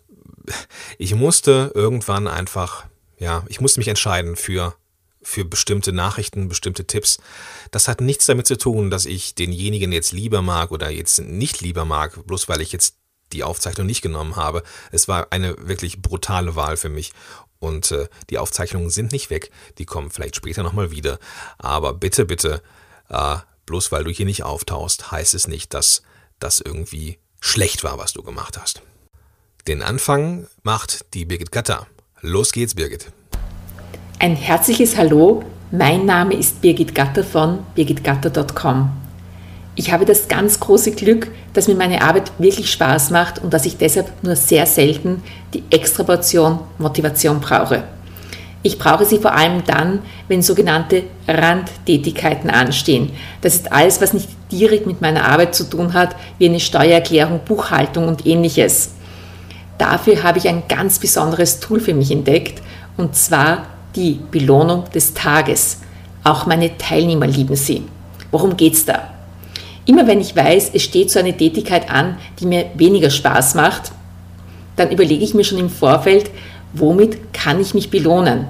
ich 0.99 1.15
musste 1.15 1.73
irgendwann 1.75 2.29
einfach, 2.29 2.87
ja, 3.19 3.45
ich 3.49 3.61
musste 3.61 3.81
mich 3.81 3.89
entscheiden 3.89 4.37
für, 4.37 4.75
für 5.21 5.45
bestimmte 5.45 5.93
Nachrichten, 5.93 6.49
bestimmte 6.49 6.87
Tipps. 6.87 7.19
Das 7.73 7.89
hat 7.89 8.01
nichts 8.01 8.27
damit 8.27 8.47
zu 8.47 8.57
tun, 8.57 8.91
dass 8.91 9.05
ich 9.05 9.35
denjenigen 9.35 9.91
jetzt 9.91 10.13
lieber 10.13 10.43
mag 10.43 10.71
oder 10.71 10.91
jetzt 10.91 11.21
nicht 11.21 11.61
lieber 11.61 11.85
mag, 11.85 12.25
bloß 12.27 12.49
weil 12.49 12.61
ich 12.61 12.71
jetzt 12.71 12.97
die 13.33 13.43
Aufzeichnung 13.43 13.87
nicht 13.87 14.03
genommen 14.03 14.37
habe. 14.37 14.63
Es 14.93 15.09
war 15.09 15.29
eine 15.31 15.57
wirklich 15.67 16.03
brutale 16.03 16.55
Wahl 16.55 16.77
für 16.77 16.89
mich. 16.89 17.13
Und 17.59 17.91
äh, 17.91 18.09
die 18.31 18.39
Aufzeichnungen 18.39 18.91
sind 18.91 19.11
nicht 19.11 19.31
weg. 19.31 19.51
Die 19.79 19.87
kommen 19.87 20.11
vielleicht 20.11 20.37
später 20.37 20.63
nochmal 20.63 20.93
wieder. 20.93 21.19
Aber 21.59 21.95
bitte, 21.95 22.27
bitte, 22.27 22.63
äh, 23.09 23.39
Bloß 23.67 23.93
weil 23.93 24.05
du 24.05 24.11
hier 24.11 24.27
nicht 24.27 24.43
auftauchst, 24.43 25.13
heißt 25.13 25.35
es 25.35 25.49
nicht, 25.49 25.75
dass 25.75 26.03
das 26.39 26.61
irgendwie 26.61 27.19
schlecht 27.41 27.85
war, 27.85 27.99
was 27.99 28.13
du 28.13 28.23
gemacht 28.23 28.59
hast. 28.61 28.83
Den 29.69 29.83
Anfang 29.83 30.49
macht 30.63 31.15
die 31.15 31.25
Birgit 31.25 31.53
Gatter. 31.53 31.87
Los 32.21 32.53
geht's, 32.53 32.75
Birgit. 32.75 33.13
Ein 34.19 34.37
herzliches 34.37 34.97
Hallo. 34.97 35.45
Mein 35.71 36.05
Name 36.05 36.35
ist 36.35 36.61
Birgit 36.61 36.95
Gatter 36.95 37.25
von 37.25 37.65
birgitgatter.com. 37.75 38.91
Ich 39.75 39.91
habe 39.91 40.05
das 40.05 40.29
ganz 40.29 40.61
große 40.61 40.93
Glück, 40.93 41.29
dass 41.55 41.67
mir 41.67 41.75
meine 41.75 42.03
Arbeit 42.03 42.31
wirklich 42.39 42.71
Spaß 42.71 43.11
macht 43.11 43.39
und 43.39 43.55
dass 43.55 43.65
ich 43.65 43.79
deshalb 43.79 44.11
nur 44.23 44.37
sehr 44.37 44.67
selten 44.67 45.23
die 45.55 45.63
Extraportion 45.71 46.59
Motivation 46.79 47.41
brauche. 47.41 47.85
Ich 48.63 48.79
brauche 48.79 49.05
sie 49.05 49.19
vor 49.19 49.35
allem 49.35 49.65
dann, 49.65 50.01
wenn 50.29 50.41
sogenannte 50.41 51.05
Randtätigkeiten 51.27 52.49
anstehen. 52.49 53.11
Das 53.41 53.55
ist 53.55 53.73
alles, 53.73 54.01
was 54.01 54.13
nicht 54.13 54.29
direkt 54.53 54.87
mit 54.87 55.01
meiner 55.01 55.25
Arbeit 55.25 55.55
zu 55.55 55.69
tun 55.69 55.95
hat, 55.95 56.15
wie 56.39 56.47
eine 56.47 56.61
Steuererklärung, 56.61 57.41
Buchhaltung 57.45 58.07
und 58.07 58.25
ähnliches. 58.25 58.93
Dafür 59.79 60.23
habe 60.23 60.39
ich 60.39 60.49
ein 60.49 60.63
ganz 60.69 61.01
besonderes 61.01 61.59
Tool 61.59 61.81
für 61.81 61.95
mich 61.95 62.13
entdeckt, 62.13 62.63
und 62.97 63.17
zwar 63.17 63.67
die 63.97 64.21
Belohnung 64.31 64.85
des 64.95 65.15
Tages. 65.15 65.81
Auch 66.23 66.47
meine 66.47 66.79
Teilnehmer 66.79 67.27
lieben 67.27 67.57
sie. 67.57 67.83
Worum 68.31 68.57
geht 68.57 68.75
es 68.75 68.85
da? 68.85 69.09
Immer 69.87 70.07
wenn 70.07 70.21
ich 70.21 70.37
weiß, 70.37 70.71
es 70.73 70.83
steht 70.83 71.11
so 71.11 71.19
eine 71.19 71.37
Tätigkeit 71.37 71.91
an, 71.91 72.17
die 72.39 72.47
mir 72.47 72.67
weniger 72.75 73.11
Spaß 73.11 73.57
macht, 73.57 73.91
dann 74.77 74.91
überlege 74.91 75.25
ich 75.25 75.35
mir 75.35 75.45
schon 75.45 75.59
im 75.59 75.69
Vorfeld, 75.69 76.31
Womit 76.75 77.35
kann 77.35 77.61
ich 77.61 77.75
mich 77.75 77.91
belohnen? 77.91 78.47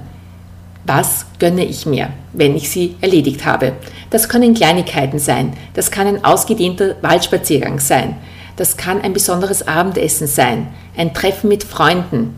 Was 0.85 1.25
gönne 1.39 1.65
ich 1.65 1.85
mir, 1.85 2.09
wenn 2.33 2.55
ich 2.55 2.69
sie 2.69 2.95
erledigt 3.01 3.45
habe? 3.45 3.73
Das 4.09 4.29
können 4.29 4.53
Kleinigkeiten 4.53 5.19
sein, 5.19 5.53
das 5.73 5.91
kann 5.91 6.07
ein 6.07 6.25
ausgedehnter 6.25 6.95
Waldspaziergang 7.01 7.79
sein, 7.79 8.17
das 8.57 8.77
kann 8.77 9.01
ein 9.01 9.13
besonderes 9.13 9.67
Abendessen 9.67 10.27
sein, 10.27 10.67
ein 10.95 11.13
Treffen 11.13 11.47
mit 11.47 11.63
Freunden. 11.63 12.35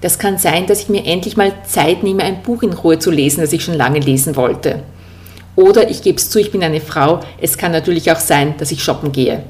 Das 0.00 0.18
kann 0.18 0.38
sein, 0.38 0.66
dass 0.66 0.82
ich 0.82 0.88
mir 0.88 1.04
endlich 1.04 1.36
mal 1.36 1.52
Zeit 1.64 2.02
nehme, 2.02 2.22
ein 2.22 2.42
Buch 2.42 2.62
in 2.62 2.72
Ruhe 2.72 2.98
zu 2.98 3.10
lesen, 3.10 3.40
das 3.40 3.52
ich 3.52 3.64
schon 3.64 3.74
lange 3.74 3.98
lesen 3.98 4.36
wollte. 4.36 4.82
Oder 5.56 5.90
ich 5.90 6.02
gebe 6.02 6.18
es 6.18 6.28
zu, 6.30 6.38
ich 6.38 6.52
bin 6.52 6.62
eine 6.62 6.80
Frau, 6.82 7.20
es 7.40 7.56
kann 7.56 7.72
natürlich 7.72 8.12
auch 8.12 8.20
sein, 8.20 8.54
dass 8.58 8.70
ich 8.72 8.84
shoppen 8.84 9.10
gehe. 9.10 9.42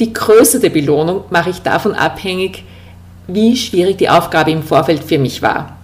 Die 0.00 0.12
Größe 0.12 0.58
der 0.58 0.70
Belohnung 0.70 1.24
mache 1.30 1.50
ich 1.50 1.60
davon 1.60 1.94
abhängig, 1.94 2.64
wie 3.26 3.56
schwierig 3.56 3.98
die 3.98 4.08
Aufgabe 4.08 4.50
im 4.50 4.62
Vorfeld 4.62 5.04
für 5.04 5.18
mich 5.18 5.42
war. 5.42 5.78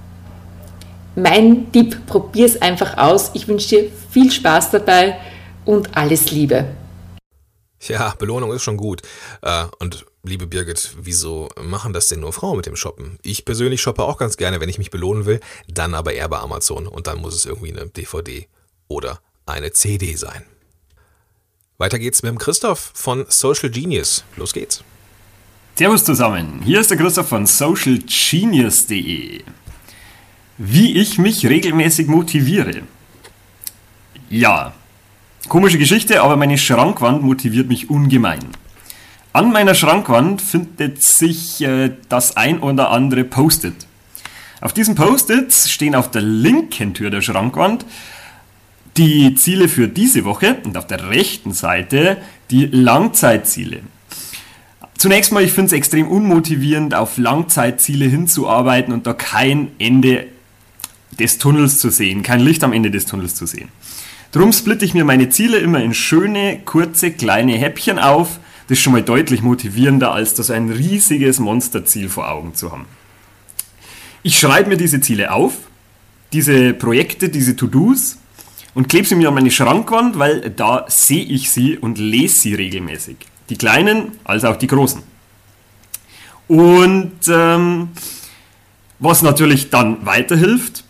Mein 1.16 1.73
Tipp, 1.73 2.07
probier 2.07 2.47
es 2.47 2.61
einfach 2.62 2.97
aus. 2.97 3.30
Ich 3.35 3.49
wünsche 3.49 3.68
dir 3.68 3.90
viel 4.11 4.30
Spaß 4.30 4.71
dabei 4.71 5.18
und 5.64 5.97
alles 5.97 6.30
Liebe. 6.30 6.66
Ja, 7.80 8.14
Belohnung 8.18 8.52
ist 8.52 8.62
schon 8.62 8.76
gut. 8.76 9.02
Äh, 9.42 9.64
und 9.78 10.07
liebe 10.23 10.47
Birgit, 10.47 10.97
wieso 11.00 11.49
machen 11.61 11.92
das 11.92 12.09
denn 12.09 12.21
nur 12.21 12.33
Frauen 12.33 12.57
mit 12.57 12.66
dem 12.66 12.76
Shoppen? 12.76 13.18
Ich 13.23 13.45
persönlich 13.45 13.80
shoppe 13.80 14.04
auch 14.04 14.18
ganz 14.18 14.37
gerne, 14.37 14.61
wenn 14.61 14.68
ich 14.68 14.78
mich 14.78 14.90
belohnen 14.90 15.26
will, 15.26 15.40
dann 15.68 15.95
aber 15.95 16.12
eher 16.12 16.28
bei 16.28 16.38
Amazon 16.38 16.87
und 16.87 17.07
dann 17.07 17.21
muss 17.21 17.35
es 17.35 17.47
irgendwie 17.47 17.73
eine 17.73 17.88
DVD 17.88 18.47
oder 18.88 19.21
eine 19.47 19.73
CD 19.73 20.14
sein. 20.16 20.45
Weiter 21.78 21.99
geht's 21.99 22.23
mit 22.23 22.30
dem 22.30 22.38
Christoph 22.38 22.90
von 22.95 23.26
Social 23.28 23.71
Genius. 23.71 24.25
Los 24.37 24.52
geht's. 24.52 24.83
Servus 25.78 26.02
zusammen, 26.02 26.61
hier 26.64 26.80
ist 26.80 26.90
der 26.90 26.97
Christoph 26.97 27.28
von 27.28 27.47
socialgenius.de. 27.47 29.42
Wie 30.56 30.97
ich 30.99 31.18
mich 31.18 31.47
regelmäßig 31.47 32.08
motiviere. 32.08 32.82
Ja, 34.28 34.73
komische 35.49 35.78
Geschichte, 35.78 36.20
aber 36.20 36.35
meine 36.35 36.58
Schrankwand 36.58 37.23
motiviert 37.23 37.68
mich 37.68 37.90
ungemein. 37.90 38.40
An 39.32 39.52
meiner 39.52 39.76
Schrankwand 39.76 40.42
findet 40.42 41.00
sich 41.00 41.61
äh, 41.61 41.92
das 42.08 42.37
ein 42.37 42.58
oder 42.58 42.90
andere 42.90 43.23
Post-it. 43.23 43.87
Auf 44.61 44.73
diesen 44.73 44.97
Post-its 44.97 45.70
stehen 45.70 45.94
auf 45.94 46.11
der 46.11 46.23
linken 46.23 46.92
Tür 46.92 47.11
der 47.11 47.23
Schrankwand 47.23 47.87
die 48.97 49.37
Ziele 49.37 49.68
für 49.68 49.87
diese 49.87 50.25
Woche 50.25 50.56
und 50.64 50.76
auf 50.76 50.88
der 50.88 51.08
rechten 51.08 51.52
Seite 51.52 52.16
die 52.50 52.66
Langzeitziele. 52.66 53.82
Zunächst 54.99 55.31
mal, 55.31 55.45
ich 55.45 55.52
finde 55.52 55.67
es 55.67 55.73
extrem 55.75 56.09
unmotivierend, 56.09 56.93
auf 56.93 57.19
Langzeitziele 57.19 58.07
hinzuarbeiten 58.07 58.93
und 58.93 59.07
da 59.07 59.12
kein 59.12 59.71
Ende 59.78 60.26
des 61.21 61.38
Tunnels 61.38 61.78
zu 61.78 61.90
sehen, 61.90 62.25
kein 62.25 62.40
Licht 62.40 62.64
am 62.64 62.73
Ende 62.73 62.90
des 62.90 63.07
Tunnels 63.07 63.37
zu 63.37 63.47
sehen. 63.47 63.69
Drum 64.33 64.52
splitte 64.52 64.85
ich 64.85 64.95
mir 64.95 65.05
meine 65.05 65.31
Ziele 65.31 65.59
immer 65.59 65.81
in 65.81 65.95
schöne, 65.95 66.59
kurze, 66.64 67.12
kleine 67.12 67.57
Häppchen 67.57 68.00
auf. 68.00 68.40
Das 68.67 68.78
ist 68.78 68.83
schon 68.83 68.93
mal 68.93 69.02
deutlich 69.02 69.40
motivierender, 69.40 70.12
als 70.12 70.35
das 70.35 70.50
ein 70.50 70.69
riesiges 70.69 71.38
Monsterziel 71.38 72.09
vor 72.09 72.28
Augen 72.28 72.55
zu 72.55 72.73
haben. 72.73 72.87
Ich 74.25 74.40
schreibe 74.40 74.69
mir 74.69 74.76
diese 74.76 75.00
Ziele 75.00 75.31
auf, 75.33 75.55
diese 76.33 76.75
Projekte, 76.75 77.28
diese 77.28 77.55
To-Dos 77.55 78.19
und 78.75 78.88
klebe 78.88 79.07
sie 79.07 79.14
mir 79.14 79.28
an 79.28 79.35
meine 79.35 79.52
Schrankwand, 79.52 80.19
weil 80.19 80.50
da 80.50 80.87
sehe 80.88 81.25
ich 81.25 81.52
sie 81.52 81.78
und 81.78 81.99
lese 81.99 82.40
sie 82.40 82.55
regelmäßig. 82.55 83.17
Die 83.50 83.57
kleinen 83.57 84.12
als 84.25 84.45
auch 84.45 84.57
die 84.57 84.67
großen. 84.67 85.02
Und 86.49 87.12
ähm, 87.28 87.90
was 88.99 89.23
natürlich 89.23 89.71
dann 89.71 90.05
weiterhilft, 90.05 90.85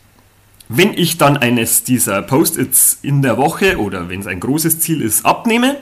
wenn 0.69 0.93
ich 0.93 1.19
dann 1.19 1.37
eines 1.37 1.85
dieser 1.85 2.23
Post-its 2.23 2.99
in 3.03 3.23
der 3.23 3.37
Woche 3.37 3.79
oder 3.79 4.09
wenn 4.09 4.21
es 4.21 4.27
ein 4.27 4.41
großes 4.41 4.81
Ziel 4.81 5.03
ist, 5.03 5.25
abnehme, 5.25 5.77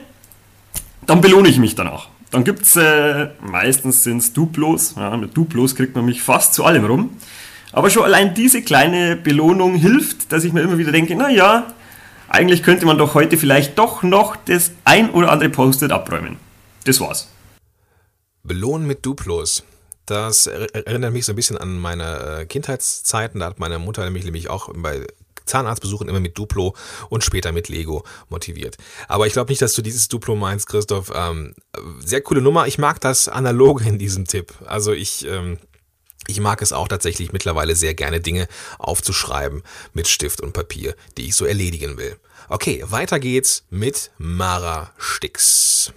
dann 1.05 1.21
belohne 1.21 1.49
ich 1.49 1.59
mich 1.59 1.75
danach. 1.75 2.07
Dann 2.31 2.43
gibt 2.43 2.63
es, 2.63 2.75
äh, 2.75 3.29
meistens 3.41 4.03
sind 4.03 4.17
es 4.17 4.33
Duplos, 4.33 4.95
ja, 4.97 5.15
mit 5.15 5.35
Duplos 5.35 5.75
kriegt 5.75 5.95
man 5.95 6.05
mich 6.05 6.21
fast 6.21 6.53
zu 6.53 6.65
allem 6.65 6.85
rum. 6.85 7.09
Aber 7.71 7.89
schon 7.89 8.03
allein 8.03 8.33
diese 8.33 8.61
kleine 8.61 9.15
Belohnung 9.15 9.75
hilft, 9.75 10.31
dass 10.31 10.43
ich 10.43 10.53
mir 10.53 10.61
immer 10.61 10.77
wieder 10.77 10.91
denke, 10.91 11.15
naja, 11.15 11.67
eigentlich 12.29 12.63
könnte 12.63 12.85
man 12.85 12.97
doch 12.97 13.13
heute 13.13 13.37
vielleicht 13.37 13.77
doch 13.77 14.03
noch 14.03 14.35
das 14.35 14.71
ein 14.83 15.09
oder 15.09 15.31
andere 15.31 15.49
Post-it 15.49 15.91
abräumen. 15.91 16.37
Das 16.87 17.01
war's. 17.01 17.27
Belohnen 18.43 18.87
mit 18.87 19.05
Duplos. 19.05 19.63
Das 20.05 20.47
erinnert 20.47 21.11
mich 21.11 21.25
so 21.25 21.33
ein 21.33 21.35
bisschen 21.35 21.57
an 21.57 21.77
meine 21.77 22.39
äh, 22.39 22.45
Kindheitszeiten. 22.45 23.41
Da 23.41 23.47
hat 23.47 23.59
meine 23.59 23.77
Mutter 23.77 24.05
nämlich, 24.05 24.23
nämlich 24.23 24.49
auch 24.49 24.69
bei 24.73 25.05
Zahnarztbesuchen 25.45 26.07
immer 26.07 26.21
mit 26.21 26.37
Duplo 26.37 26.75
und 27.09 27.25
später 27.25 27.51
mit 27.51 27.67
Lego 27.67 28.05
motiviert. 28.29 28.77
Aber 29.09 29.27
ich 29.27 29.33
glaube 29.33 29.51
nicht, 29.51 29.61
dass 29.61 29.73
du 29.73 29.81
dieses 29.81 30.07
Duplo 30.07 30.37
meinst, 30.37 30.67
Christoph. 30.67 31.11
Ähm, 31.13 31.55
sehr 31.99 32.21
coole 32.21 32.41
Nummer. 32.41 32.67
Ich 32.67 32.77
mag 32.77 33.01
das 33.01 33.27
Analoge 33.27 33.83
in 33.83 33.99
diesem 33.99 34.25
Tipp. 34.25 34.53
Also 34.65 34.93
ich, 34.93 35.25
ähm, 35.27 35.57
ich 36.27 36.39
mag 36.39 36.61
es 36.61 36.71
auch 36.71 36.87
tatsächlich 36.87 37.33
mittlerweile 37.33 37.75
sehr 37.75 37.95
gerne, 37.95 38.21
Dinge 38.21 38.47
aufzuschreiben 38.79 39.61
mit 39.91 40.07
Stift 40.07 40.39
und 40.39 40.53
Papier, 40.53 40.95
die 41.17 41.27
ich 41.27 41.35
so 41.35 41.43
erledigen 41.43 41.97
will. 41.97 42.15
Okay, 42.47 42.81
weiter 42.87 43.19
geht's 43.19 43.65
mit 43.69 44.11
Mara 44.17 44.93
Stix. 44.97 45.91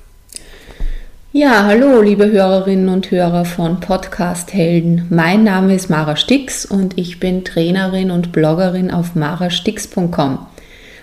Ja, 1.33 1.65
hallo, 1.65 2.03
liebe 2.03 2.29
Hörerinnen 2.29 2.89
und 2.89 3.13
Hörer 3.13 3.45
von 3.45 3.79
Podcast 3.79 4.53
Helden. 4.53 5.07
Mein 5.11 5.45
Name 5.45 5.77
ist 5.77 5.89
Mara 5.89 6.17
Stix 6.17 6.67
und 6.67 6.99
ich 6.99 7.21
bin 7.21 7.45
Trainerin 7.45 8.11
und 8.11 8.33
Bloggerin 8.33 8.91
auf 8.91 9.15
marastix.com. 9.15 10.45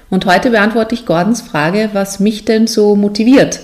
Und 0.09 0.25
heute 0.25 0.49
beantworte 0.49 0.95
ich 0.95 1.05
Gordons 1.05 1.39
Frage, 1.39 1.91
was 1.93 2.19
mich 2.19 2.43
denn 2.43 2.67
so 2.67 2.97
motiviert. 2.97 3.61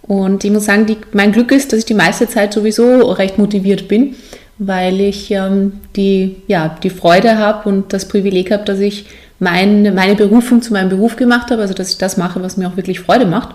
Und 0.00 0.44
ich 0.44 0.50
muss 0.50 0.64
sagen, 0.64 0.86
die, 0.86 0.96
mein 1.12 1.30
Glück 1.30 1.52
ist, 1.52 1.74
dass 1.74 1.80
ich 1.80 1.84
die 1.84 1.92
meiste 1.92 2.26
Zeit 2.26 2.54
sowieso 2.54 3.10
recht 3.12 3.36
motiviert 3.36 3.86
bin, 3.86 4.14
weil 4.56 4.98
ich 4.98 5.30
ähm, 5.30 5.80
die, 5.94 6.36
ja, 6.46 6.74
die 6.82 6.88
Freude 6.88 7.36
habe 7.36 7.68
und 7.68 7.92
das 7.92 8.08
Privileg 8.08 8.50
habe, 8.50 8.64
dass 8.64 8.80
ich 8.80 9.04
mein, 9.40 9.94
meine 9.94 10.14
Berufung 10.14 10.62
zu 10.62 10.72
meinem 10.72 10.88
Beruf 10.88 11.16
gemacht 11.16 11.50
habe, 11.50 11.60
also 11.60 11.74
dass 11.74 11.90
ich 11.90 11.98
das 11.98 12.16
mache, 12.16 12.42
was 12.42 12.56
mir 12.56 12.66
auch 12.66 12.78
wirklich 12.78 13.00
Freude 13.00 13.26
macht. 13.26 13.54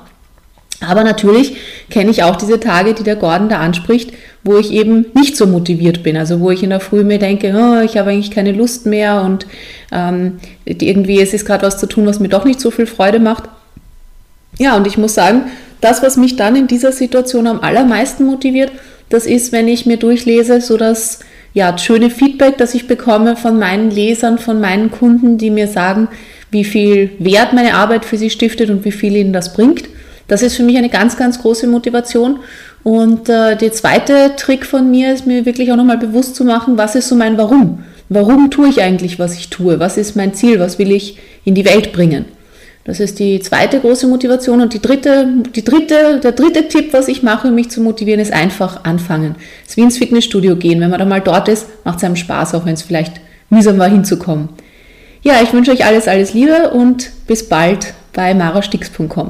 Aber 0.79 1.03
natürlich 1.03 1.57
kenne 1.89 2.11
ich 2.11 2.23
auch 2.23 2.35
diese 2.35 2.59
Tage, 2.59 2.93
die 2.93 3.03
der 3.03 3.15
Gordon 3.15 3.49
da 3.49 3.59
anspricht, 3.59 4.13
wo 4.43 4.57
ich 4.57 4.71
eben 4.71 5.07
nicht 5.15 5.35
so 5.35 5.47
motiviert 5.47 6.03
bin. 6.03 6.15
Also 6.17 6.39
wo 6.39 6.51
ich 6.51 6.61
in 6.61 6.69
der 6.69 6.79
Früh 6.79 7.03
mir 7.03 7.17
denke, 7.17 7.53
oh, 7.55 7.83
ich 7.83 7.97
habe 7.97 8.11
eigentlich 8.11 8.31
keine 8.31 8.51
Lust 8.51 8.85
mehr 8.85 9.23
und 9.23 9.47
ähm, 9.91 10.39
irgendwie 10.65 11.19
es 11.19 11.33
ist 11.33 11.45
gerade 11.45 11.65
was 11.65 11.79
zu 11.79 11.87
tun, 11.87 12.05
was 12.05 12.19
mir 12.19 12.29
doch 12.29 12.45
nicht 12.45 12.59
so 12.59 12.69
viel 12.69 12.85
Freude 12.85 13.19
macht. 13.19 13.45
Ja, 14.59 14.75
und 14.77 14.85
ich 14.85 14.97
muss 14.97 15.15
sagen, 15.15 15.45
das, 15.81 16.03
was 16.03 16.17
mich 16.17 16.35
dann 16.35 16.55
in 16.55 16.67
dieser 16.67 16.91
Situation 16.91 17.47
am 17.47 17.61
allermeisten 17.61 18.25
motiviert, 18.25 18.71
das 19.09 19.25
ist, 19.25 19.51
wenn 19.51 19.67
ich 19.67 19.85
mir 19.85 19.97
durchlese, 19.97 20.61
so 20.61 20.77
das 20.77 21.19
ja, 21.53 21.75
schöne 21.77 22.09
Feedback, 22.09 22.57
das 22.57 22.75
ich 22.75 22.87
bekomme 22.87 23.35
von 23.35 23.57
meinen 23.57 23.89
Lesern, 23.89 24.37
von 24.37 24.59
meinen 24.59 24.91
Kunden, 24.91 25.37
die 25.37 25.49
mir 25.49 25.67
sagen, 25.67 26.07
wie 26.51 26.63
viel 26.63 27.11
Wert 27.19 27.53
meine 27.53 27.73
Arbeit 27.73 28.05
für 28.05 28.17
sie 28.17 28.29
stiftet 28.29 28.69
und 28.69 28.85
wie 28.85 28.91
viel 28.91 29.15
ihnen 29.15 29.33
das 29.33 29.53
bringt. 29.53 29.89
Das 30.27 30.41
ist 30.41 30.55
für 30.55 30.63
mich 30.63 30.77
eine 30.77 30.89
ganz, 30.89 31.17
ganz 31.17 31.41
große 31.41 31.67
Motivation. 31.67 32.39
Und 32.83 33.29
äh, 33.29 33.55
der 33.55 33.71
zweite 33.71 34.35
Trick 34.35 34.65
von 34.65 34.91
mir 34.91 35.13
ist 35.13 35.25
mir 35.25 35.45
wirklich 35.45 35.71
auch 35.71 35.75
nochmal 35.77 35.97
bewusst 35.97 36.35
zu 36.35 36.43
machen, 36.43 36.77
was 36.77 36.95
ist 36.95 37.07
so 37.07 37.15
mein 37.15 37.37
Warum? 37.37 37.83
Warum 38.09 38.49
tue 38.49 38.69
ich 38.69 38.81
eigentlich, 38.81 39.19
was 39.19 39.35
ich 39.35 39.49
tue? 39.49 39.79
Was 39.79 39.97
ist 39.97 40.15
mein 40.15 40.33
Ziel? 40.33 40.59
Was 40.59 40.79
will 40.79 40.91
ich 40.91 41.17
in 41.43 41.55
die 41.55 41.65
Welt 41.65 41.91
bringen? 41.91 42.25
Das 42.85 43.01
ist 43.01 43.19
die 43.19 43.41
zweite 43.41 43.81
große 43.81 44.07
Motivation. 44.07 44.61
Und 44.61 44.73
die 44.73 44.81
dritte, 44.81 45.27
die 45.53 45.63
dritte, 45.63 46.21
der 46.23 46.31
dritte 46.31 46.69
Tipp, 46.69 46.93
was 46.93 47.09
ich 47.09 47.21
mache, 47.21 47.49
um 47.49 47.55
mich 47.55 47.69
zu 47.69 47.81
motivieren, 47.81 48.21
ist 48.21 48.31
einfach 48.31 48.85
anfangen. 48.85 49.35
Es 49.63 49.71
ist 49.71 49.77
wie 49.77 49.81
ins 49.81 49.97
Fitnessstudio 49.97 50.55
gehen. 50.55 50.79
Wenn 50.79 50.89
man 50.89 50.99
da 50.99 51.05
mal 51.05 51.19
dort 51.19 51.49
ist, 51.49 51.67
macht 51.83 51.97
es 51.97 52.05
einem 52.05 52.15
Spaß, 52.15 52.55
auch 52.55 52.65
wenn 52.65 52.75
es 52.75 52.83
vielleicht 52.83 53.19
mühsam 53.49 53.77
war, 53.77 53.89
hinzukommen. 53.89 54.49
Ja, 55.21 55.41
ich 55.43 55.51
wünsche 55.51 55.71
euch 55.71 55.85
alles, 55.85 56.07
alles 56.07 56.33
Liebe 56.33 56.69
und 56.69 57.09
bis 57.27 57.49
bald 57.49 57.93
bei 58.13 58.33
marastix.com. 58.33 59.27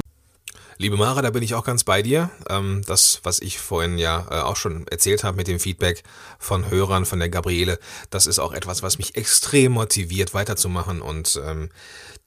Liebe 0.80 0.96
Mara, 0.96 1.22
da 1.22 1.30
bin 1.30 1.42
ich 1.42 1.54
auch 1.54 1.64
ganz 1.64 1.82
bei 1.82 2.02
dir. 2.02 2.30
Ähm, 2.48 2.82
das, 2.86 3.18
was 3.24 3.40
ich 3.40 3.58
vorhin 3.58 3.98
ja 3.98 4.28
äh, 4.30 4.42
auch 4.42 4.54
schon 4.54 4.86
erzählt 4.86 5.24
habe 5.24 5.36
mit 5.36 5.48
dem 5.48 5.58
Feedback 5.58 6.04
von 6.38 6.70
Hörern, 6.70 7.04
von 7.04 7.18
der 7.18 7.28
Gabriele, 7.28 7.80
das 8.10 8.28
ist 8.28 8.38
auch 8.38 8.52
etwas, 8.52 8.80
was 8.80 8.96
mich 8.96 9.16
extrem 9.16 9.72
motiviert, 9.72 10.34
weiterzumachen. 10.34 11.02
Und 11.02 11.40
ähm, 11.44 11.70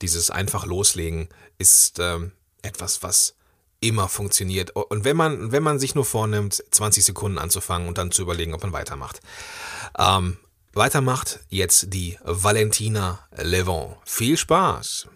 dieses 0.02 0.30
einfach 0.30 0.66
loslegen 0.66 1.30
ist 1.56 1.98
ähm, 1.98 2.32
etwas, 2.60 3.02
was 3.02 3.36
immer 3.80 4.06
funktioniert. 4.08 4.76
Und 4.76 5.04
wenn 5.04 5.16
man, 5.16 5.50
wenn 5.50 5.62
man 5.62 5.78
sich 5.78 5.94
nur 5.94 6.04
vornimmt, 6.04 6.62
20 6.70 7.06
Sekunden 7.06 7.38
anzufangen 7.38 7.88
und 7.88 7.96
dann 7.96 8.10
zu 8.12 8.20
überlegen, 8.20 8.52
ob 8.54 8.62
man 8.62 8.72
weitermacht. 8.72 9.20
Weitermacht 10.74 11.40
jetzt 11.48 11.92
die 11.92 12.16
Valentina 12.22 13.18
Levent. 13.36 13.96
Viel 14.04 14.36
Spaß! 14.36 15.08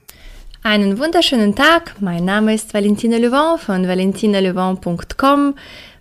Einen 0.69 0.99
wunderschönen 0.99 1.55
Tag. 1.55 1.95
Mein 2.01 2.25
Name 2.25 2.53
ist 2.53 2.75
Valentina 2.75 3.19
Levent 3.19 3.61
von 3.61 3.87
valentinalevent.com. 3.87 5.55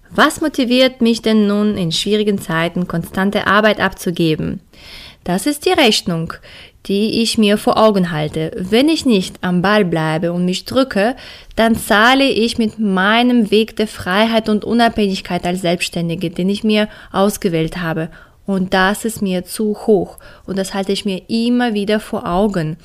Was 0.10 0.42
motiviert 0.42 1.02
mich 1.02 1.22
denn 1.22 1.46
nun 1.46 1.78
in 1.78 1.92
schwierigen 1.92 2.40
Zeiten 2.42 2.88
konstante 2.88 3.46
Arbeit 3.46 3.80
abzugeben? 3.80 4.62
Das 5.24 5.46
ist 5.46 5.68
die 5.68 5.72
Rechnung, 5.72 6.34
die 6.88 7.22
ich 7.22 7.38
mir 7.38 7.60
vor 7.60 7.78
Augen 7.78 8.10
halte. 8.10 8.50
Wenn 8.58 8.90
ich 8.90 9.06
nicht 9.06 9.36
am 9.42 9.62
Ball 9.62 9.86
bleibe 9.86 10.34
und 10.34 10.46
mich 10.46 10.66
drücke, 10.66 11.16
dann 11.56 11.76
zahle 11.76 12.28
ich 12.28 12.58
mit 12.58 12.80
meinem 12.80 13.52
Weg 13.52 13.76
der 13.76 13.88
Freiheit 13.88 14.50
und 14.50 14.66
Unabhängigkeit 14.66 15.46
als 15.46 15.62
Selbstständige, 15.62 16.32
den 16.32 16.50
ich 16.50 16.64
mir 16.64 16.90
ausgewählt 17.12 17.84
habe. 17.84 18.10
Und 18.48 18.74
das 18.74 19.06
ist 19.06 19.22
mir 19.22 19.46
zu 19.46 19.76
hoch. 19.86 20.18
Und 20.48 20.58
das 20.58 20.74
halte 20.74 20.92
ich 20.92 21.06
mir 21.06 21.22
immer 21.28 21.76
wieder 21.76 22.00
vor 22.00 22.28
Augen 22.28 22.78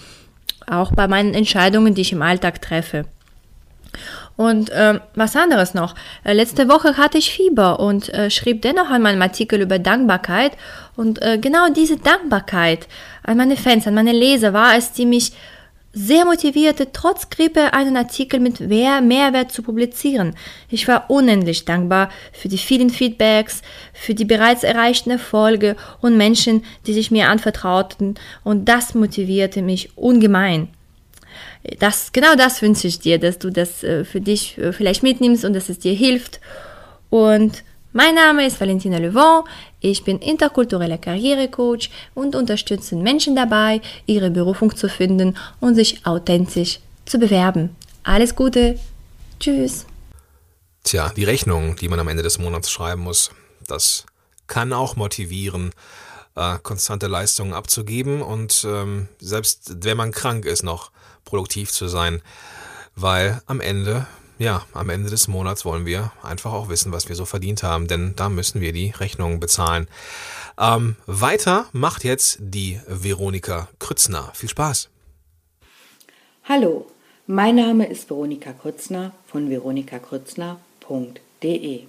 auch 0.71 0.93
bei 0.93 1.09
meinen 1.09 1.35
Entscheidungen, 1.35 1.95
die 1.95 2.03
ich 2.03 2.13
im 2.13 2.23
Alltag 2.23 2.63
treffe. 2.63 3.07
Und 4.37 4.71
äh, 4.71 5.01
was 5.15 5.37
anderes 5.37 5.75
noch. 5.75 5.95
Äh, 6.25 6.33
letzte 6.33 6.69
Woche 6.69 6.97
hatte 6.97 7.19
ich 7.19 7.31
Fieber 7.31 7.79
und 7.81 8.09
äh, 8.15 8.31
schrieb 8.31 8.63
dennoch 8.63 8.89
an 8.89 9.03
meinem 9.03 9.21
Artikel 9.21 9.61
über 9.61 9.79
Dankbarkeit. 9.79 10.53
Und 10.97 11.21
äh, 11.21 11.39
genau 11.39 11.69
diese 11.69 11.99
Dankbarkeit 11.99 12.89
an 13.23 13.37
meine 13.37 13.57
Fans, 13.57 13.87
an 13.87 13.95
meine 13.95 14.13
Leser 14.13 14.55
war 14.55 14.77
es, 14.77 14.93
die 14.93 15.05
mich 15.05 15.33
sehr 15.93 16.25
motivierte, 16.25 16.93
trotz 16.93 17.31
Grippe 17.31 17.73
einen 17.73 17.97
Artikel 17.97 18.39
mit 18.39 18.61
mehr 18.61 19.01
Mehrwert 19.01 19.51
zu 19.51 19.63
publizieren. 19.63 20.37
Ich 20.69 20.87
war 20.87 21.11
unendlich 21.11 21.65
dankbar 21.65 22.11
für 22.33 22.49
die 22.49 22.59
vielen 22.59 22.91
Feedbacks, 22.91 23.63
für 23.93 24.15
die 24.15 24.25
bereits 24.25 24.63
erreichten 24.63 25.11
Erfolge 25.11 25.77
und 26.01 26.17
Menschen, 26.17 26.65
die 26.87 26.93
sich 26.93 27.11
mir 27.11 27.29
anvertrauten 27.29 28.15
und 28.45 28.69
das 28.69 28.95
motivierte 28.95 29.63
mich 29.63 29.97
ungemein. 29.97 30.69
Das, 31.79 32.13
genau 32.13 32.37
das 32.37 32.63
wünsche 32.63 32.87
ich 32.87 33.01
dir, 33.01 33.19
dass 33.19 33.39
du 33.39 33.51
das 33.51 33.83
äh, 33.83 34.05
für 34.05 34.21
dich 34.21 34.57
äh, 34.59 34.73
vielleicht 34.73 35.03
mitnimmst 35.03 35.45
und 35.45 35.53
dass 35.53 35.69
es 35.69 35.79
dir 35.79 35.93
hilft. 35.93 36.41
Und 37.11 37.65
mein 37.93 38.15
Name 38.15 38.47
ist 38.47 38.61
Valentina 38.61 38.99
Levent. 38.99 39.45
Ich 39.81 40.05
bin 40.05 40.19
interkultureller 40.19 40.99
Karrierecoach 40.99 41.91
und 42.15 42.35
unterstütze 42.37 42.97
Menschen 42.97 43.35
dabei, 43.35 43.81
ihre 44.07 44.31
Berufung 44.31 44.75
zu 44.77 44.89
finden 44.89 45.37
und 45.61 45.75
sich 45.75 46.07
authentisch 46.07 46.81
zu 47.07 47.19
bewerben. 47.19 47.77
Alles 48.03 48.35
Gute. 48.35 48.79
Tschüss. 49.39 49.87
Tja, 50.85 51.13
die 51.15 51.25
Rechnung, 51.25 51.77
die 51.77 51.89
man 51.89 52.01
am 52.01 52.09
Ende 52.09 52.23
des 52.23 52.39
Monats 52.39 52.71
schreiben 52.71 53.03
muss, 53.03 53.31
das 53.67 54.07
kann 54.47 54.73
auch 54.73 54.97
motivieren, 54.97 55.73
äh, 56.37 56.59
konstante 56.63 57.07
Leistungen 57.07 57.53
abzugeben 57.53 58.23
und 58.23 58.65
ähm, 58.69 59.09
selbst 59.21 59.85
wenn 59.85 59.97
man 59.97 60.13
krank 60.13 60.45
ist, 60.45 60.63
noch 60.63 60.91
produktiv 61.25 61.71
zu 61.71 61.89
sein, 61.89 62.23
weil 62.97 63.43
am 63.47 63.61
Ende 63.61 64.07
ja, 64.41 64.65
am 64.73 64.89
Ende 64.89 65.11
des 65.11 65.29
Monats 65.29 65.67
wollen 65.67 65.85
wir 65.85 66.13
einfach 66.23 66.55
auch 66.55 66.71
wissen, 66.71 66.93
was 66.93 67.11
wir 67.11 67.15
so 67.15 67.27
verdient 67.27 67.63
haben, 67.63 67.89
denn 67.89 68.15
da 68.17 68.31
müssen 68.31 68.63
wir 68.63 68.73
die 68.73 68.89
Rechnungen 68.91 69.39
bezahlen. 69.39 69.87
Ähm, 70.59 70.97
weiter 71.07 71.67
macht 71.73 72.05
jetzt 72.05 72.39
die 72.41 72.81
Veronika 72.89 73.69
Krützner. 73.79 74.31
Viel 74.33 74.49
Spaß. 74.49 74.89
Hallo, 76.45 76.87
mein 77.27 77.57
Name 77.57 77.85
ist 77.87 78.09
Veronika 78.09 78.55
Krützner 78.55 79.13
von 79.27 79.51
veronikakrützner.de. 79.51 81.83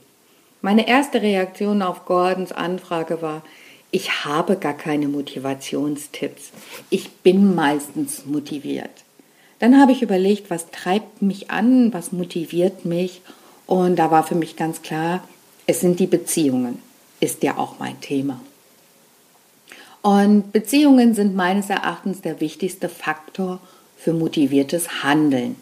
Meine 0.62 0.90
erste 0.90 1.22
Reaktion 1.22 1.82
auf 1.82 2.04
Gordons 2.04 2.52
Anfrage 2.52 3.22
war, 3.22 3.44
ich 3.92 4.26
habe 4.26 4.58
gar 4.58 4.74
keine 4.74 5.08
Motivationstipps. 5.08 6.52
Ich 6.90 7.12
bin 7.12 7.56
meistens 7.56 8.26
motiviert. 8.26 9.06
Dann 9.62 9.80
habe 9.80 9.92
ich 9.92 10.02
überlegt, 10.02 10.50
was 10.50 10.72
treibt 10.72 11.22
mich 11.22 11.52
an, 11.52 11.94
was 11.94 12.12
motiviert 12.12 12.84
mich. 12.84 13.22
Und 13.68 13.98
da 13.98 14.10
war 14.10 14.24
für 14.24 14.34
mich 14.34 14.56
ganz 14.56 14.82
klar, 14.82 15.24
es 15.68 15.82
sind 15.82 16.00
die 16.00 16.08
Beziehungen, 16.08 16.80
ist 17.20 17.44
ja 17.44 17.58
auch 17.60 17.78
mein 17.78 18.02
Thema. 18.02 18.42
Und 20.02 20.52
Beziehungen 20.52 21.14
sind 21.14 21.36
meines 21.36 21.70
Erachtens 21.70 22.22
der 22.22 22.42
wichtigste 22.42 22.90
Faktor 22.90 23.60
für 23.98 24.14
motiviertes 24.14 25.04
Handeln. 25.04 25.56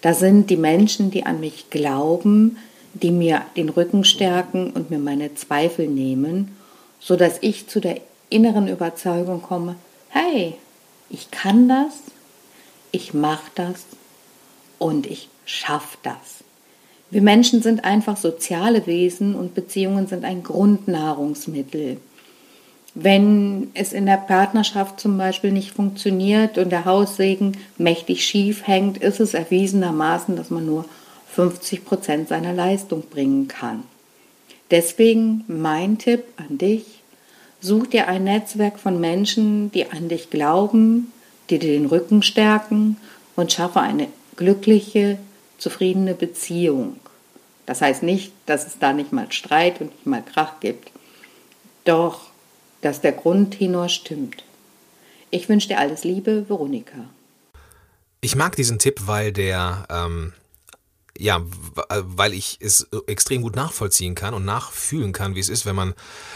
Da 0.00 0.14
sind 0.14 0.50
die 0.50 0.56
Menschen, 0.56 1.12
die 1.12 1.24
an 1.24 1.38
mich 1.38 1.70
glauben, 1.70 2.58
die 2.92 3.12
mir 3.12 3.42
den 3.56 3.68
Rücken 3.68 4.02
stärken 4.02 4.72
und 4.72 4.90
mir 4.90 4.98
meine 4.98 5.36
Zweifel 5.36 5.86
nehmen, 5.86 6.56
so 6.98 7.14
dass 7.14 7.38
ich 7.40 7.68
zu 7.68 7.78
der 7.78 8.00
inneren 8.30 8.66
Überzeugung 8.66 9.42
komme, 9.42 9.76
hey, 10.08 10.54
ich 11.08 11.30
kann 11.30 11.68
das, 11.68 11.94
ich 12.94 13.12
mache 13.12 13.50
das 13.54 13.84
und 14.78 15.06
ich 15.06 15.28
schaffe 15.44 15.98
das. 16.02 16.44
Wir 17.10 17.22
Menschen 17.22 17.62
sind 17.62 17.84
einfach 17.84 18.16
soziale 18.16 18.86
Wesen 18.86 19.34
und 19.34 19.54
Beziehungen 19.54 20.06
sind 20.06 20.24
ein 20.24 20.42
Grundnahrungsmittel. 20.42 21.98
Wenn 22.94 23.70
es 23.74 23.92
in 23.92 24.06
der 24.06 24.16
Partnerschaft 24.16 25.00
zum 25.00 25.18
Beispiel 25.18 25.50
nicht 25.50 25.72
funktioniert 25.72 26.58
und 26.58 26.70
der 26.70 26.84
Haussegen 26.84 27.56
mächtig 27.76 28.24
schief 28.24 28.66
hängt, 28.66 28.98
ist 28.98 29.18
es 29.18 29.34
erwiesenermaßen, 29.34 30.36
dass 30.36 30.50
man 30.50 30.64
nur 30.64 30.84
50 31.32 31.84
Prozent 31.84 32.28
seiner 32.28 32.52
Leistung 32.52 33.02
bringen 33.10 33.48
kann. 33.48 33.82
Deswegen 34.70 35.44
mein 35.48 35.98
Tipp 35.98 36.22
an 36.36 36.58
dich, 36.58 37.02
such 37.60 37.88
dir 37.88 38.06
ein 38.06 38.24
Netzwerk 38.24 38.78
von 38.78 39.00
Menschen, 39.00 39.72
die 39.72 39.90
an 39.90 40.08
dich 40.08 40.30
glauben, 40.30 41.12
die 41.50 41.58
dir 41.58 41.72
den 41.72 41.86
Rücken 41.86 42.22
stärken 42.22 42.96
und 43.36 43.52
schaffe 43.52 43.80
eine 43.80 44.08
glückliche, 44.36 45.18
zufriedene 45.58 46.14
Beziehung. 46.14 46.96
Das 47.66 47.80
heißt 47.80 48.02
nicht, 48.02 48.32
dass 48.46 48.66
es 48.66 48.78
da 48.78 48.92
nicht 48.92 49.12
mal 49.12 49.30
Streit 49.32 49.80
und 49.80 49.92
nicht 49.92 50.06
mal 50.06 50.22
Krach 50.22 50.60
gibt. 50.60 50.90
Doch, 51.84 52.30
dass 52.82 53.00
der 53.00 53.12
Grundtenor 53.12 53.88
stimmt. 53.88 54.44
Ich 55.30 55.48
wünsche 55.48 55.68
dir 55.68 55.78
alles 55.78 56.04
Liebe, 56.04 56.48
Veronika. 56.48 57.08
Ich 58.20 58.36
mag 58.36 58.56
diesen 58.56 58.78
Tipp, 58.78 59.02
weil 59.06 59.32
der 59.32 59.86
ähm, 59.90 60.32
ja, 61.16 61.38
äh, 61.88 62.02
weil 62.04 62.34
ich 62.34 62.58
es 62.60 62.88
extrem 63.06 63.42
gut 63.42 63.56
nachvollziehen 63.56 64.14
kann 64.14 64.34
und 64.34 64.44
nachfühlen 64.44 65.12
kann, 65.12 65.34
wie 65.34 65.40
es 65.40 65.48
ist, 65.48 65.66
wenn 65.66 65.76
man 65.76 65.94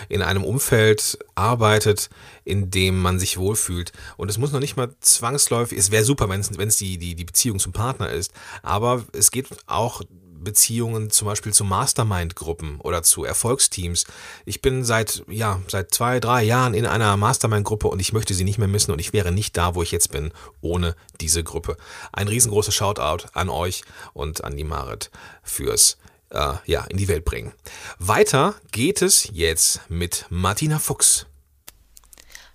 in 0.09 0.23
einem 0.23 0.45
Umfeld 0.45 1.19
arbeitet, 1.35 2.11
in 2.45 2.71
dem 2.71 3.01
man 3.01 3.19
sich 3.19 3.39
wohlfühlt. 3.39 3.93
Und 4.17 4.31
es 4.31 4.39
muss 4.39 4.53
noch 4.53 4.61
nicht 4.61 4.77
mal 4.77 4.95
zwangsläufig, 5.01 5.79
es 5.79 5.91
wäre 5.91 6.05
super, 6.05 6.29
wenn 6.29 6.41
es, 6.41 6.57
wenn 6.57 6.69
es 6.69 6.77
die, 6.77 6.99
die, 6.99 7.15
die 7.15 7.25
Beziehung 7.25 7.59
zum 7.59 7.73
Partner 7.73 8.11
ist, 8.11 8.33
aber 8.63 9.05
es 9.13 9.31
geht 9.31 9.49
auch 9.67 10.03
Beziehungen 10.43 11.11
zum 11.11 11.27
Beispiel 11.27 11.53
zu 11.53 11.65
Mastermind-Gruppen 11.65 12.81
oder 12.81 13.03
zu 13.03 13.25
Erfolgsteams. 13.25 14.05
Ich 14.45 14.63
bin 14.63 14.85
seit, 14.85 15.25
ja, 15.29 15.61
seit 15.69 15.93
zwei, 15.93 16.21
drei 16.21 16.43
Jahren 16.43 16.75
in 16.75 16.87
einer 16.87 17.17
Mastermind-Gruppe 17.17 17.89
und 17.89 18.01
ich 18.01 18.13
möchte 18.13 18.35
sie 18.35 18.45
nicht 18.45 18.59
mehr 18.59 18.69
missen 18.69 18.93
und 18.93 18.99
ich 18.99 19.13
wäre 19.13 19.33
nicht 19.33 19.57
da, 19.57 19.75
wo 19.75 19.83
ich 19.83 19.93
jetzt 19.93 20.11
bin, 20.11 20.33
ohne 20.61 20.95
diese 21.21 21.43
Gruppe. 21.43 21.77
Ein 22.13 22.29
riesengroßes 22.29 22.75
Shoutout 22.75 23.29
an 23.33 23.49
euch 23.49 23.83
und 24.13 24.45
an 24.45 24.57
die 24.57 24.65
Marit 24.65 25.11
fürs 25.43 25.99
äh, 26.31 26.55
ja, 26.67 26.85
in 26.85 26.97
die 26.97 27.09
Welt 27.09 27.25
bringen. 27.25 27.53
Weiter 27.99 28.55
geht 28.73 29.03
es 29.03 29.29
jetzt 29.33 29.81
mit 29.89 30.27
Martina 30.29 30.79
Fuchs. 30.79 31.27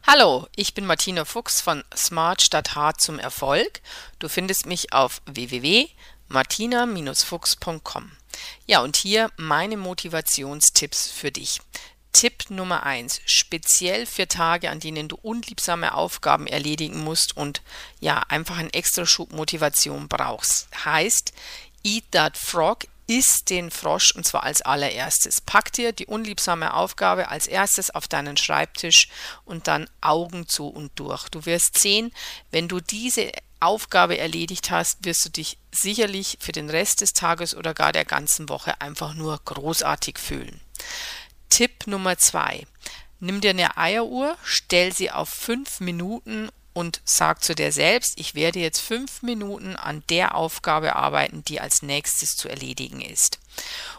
Hallo, 0.05 0.47
ich 0.53 0.73
bin 0.73 0.85
Martina 0.85 1.23
Fuchs 1.23 1.61
von 1.61 1.81
Smart 1.95 2.41
statt 2.41 2.75
Hart 2.75 2.99
zum 2.99 3.19
Erfolg. 3.19 3.79
Du 4.19 4.27
findest 4.27 4.65
mich 4.65 4.91
auf 4.91 5.21
www 5.25 5.87
martina-fuchs.com. 6.27 8.11
Ja, 8.65 8.81
und 8.81 8.95
hier 8.95 9.31
meine 9.37 9.77
Motivationstipps 9.77 11.09
für 11.09 11.31
dich. 11.31 11.59
Tipp 12.13 12.49
Nummer 12.49 12.83
eins: 12.83 13.21
speziell 13.25 14.05
für 14.05 14.27
Tage, 14.27 14.69
an 14.69 14.79
denen 14.79 15.07
du 15.07 15.17
unliebsame 15.21 15.93
Aufgaben 15.93 16.47
erledigen 16.47 17.03
musst 17.03 17.35
und 17.35 17.61
ja, 17.99 18.19
einfach 18.29 18.57
einen 18.57 18.69
extra 18.69 19.05
Schub 19.05 19.33
Motivation 19.33 20.07
brauchst. 20.07 20.67
Heißt, 20.85 21.33
Eat 21.83 22.05
That 22.11 22.37
Frog, 22.37 22.85
iss 23.07 23.43
den 23.43 23.71
Frosch 23.71 24.11
und 24.11 24.25
zwar 24.25 24.43
als 24.43 24.61
allererstes. 24.61 25.41
Pack 25.41 25.73
dir 25.73 25.91
die 25.91 26.05
unliebsame 26.05 26.73
Aufgabe 26.73 27.27
als 27.29 27.47
erstes 27.47 27.89
auf 27.89 28.07
deinen 28.07 28.37
Schreibtisch 28.37 29.09
und 29.43 29.67
dann 29.67 29.89
Augen 29.99 30.47
zu 30.47 30.67
und 30.67 30.91
durch. 30.95 31.27
Du 31.29 31.45
wirst 31.45 31.77
sehen, 31.79 32.13
wenn 32.51 32.67
du 32.67 32.79
diese 32.79 33.31
Aufgabe 33.63 34.17
erledigt 34.17 34.71
hast, 34.71 35.05
wirst 35.05 35.25
du 35.25 35.29
dich 35.29 35.57
sicherlich 35.71 36.37
für 36.39 36.51
den 36.51 36.69
Rest 36.69 37.01
des 37.01 37.13
Tages 37.13 37.55
oder 37.55 37.73
gar 37.73 37.91
der 37.91 38.05
ganzen 38.05 38.49
Woche 38.49 38.79
einfach 38.81 39.13
nur 39.13 39.39
großartig 39.43 40.19
fühlen. 40.19 40.61
Tipp 41.49 41.87
Nummer 41.87 42.17
zwei. 42.17 42.65
Nimm 43.19 43.41
dir 43.41 43.51
eine 43.51 43.77
Eieruhr, 43.77 44.37
stell 44.43 44.93
sie 44.93 45.11
auf 45.11 45.29
fünf 45.29 45.79
Minuten 45.79 46.49
und 46.73 47.01
sag 47.05 47.43
zu 47.43 47.53
dir 47.55 47.71
selbst, 47.71 48.19
ich 48.19 48.35
werde 48.35 48.59
jetzt 48.59 48.79
fünf 48.79 49.21
Minuten 49.21 49.75
an 49.75 50.03
der 50.09 50.35
Aufgabe 50.35 50.95
arbeiten, 50.95 51.43
die 51.45 51.61
als 51.61 51.83
nächstes 51.83 52.35
zu 52.35 52.49
erledigen 52.49 52.99
ist. 52.99 53.39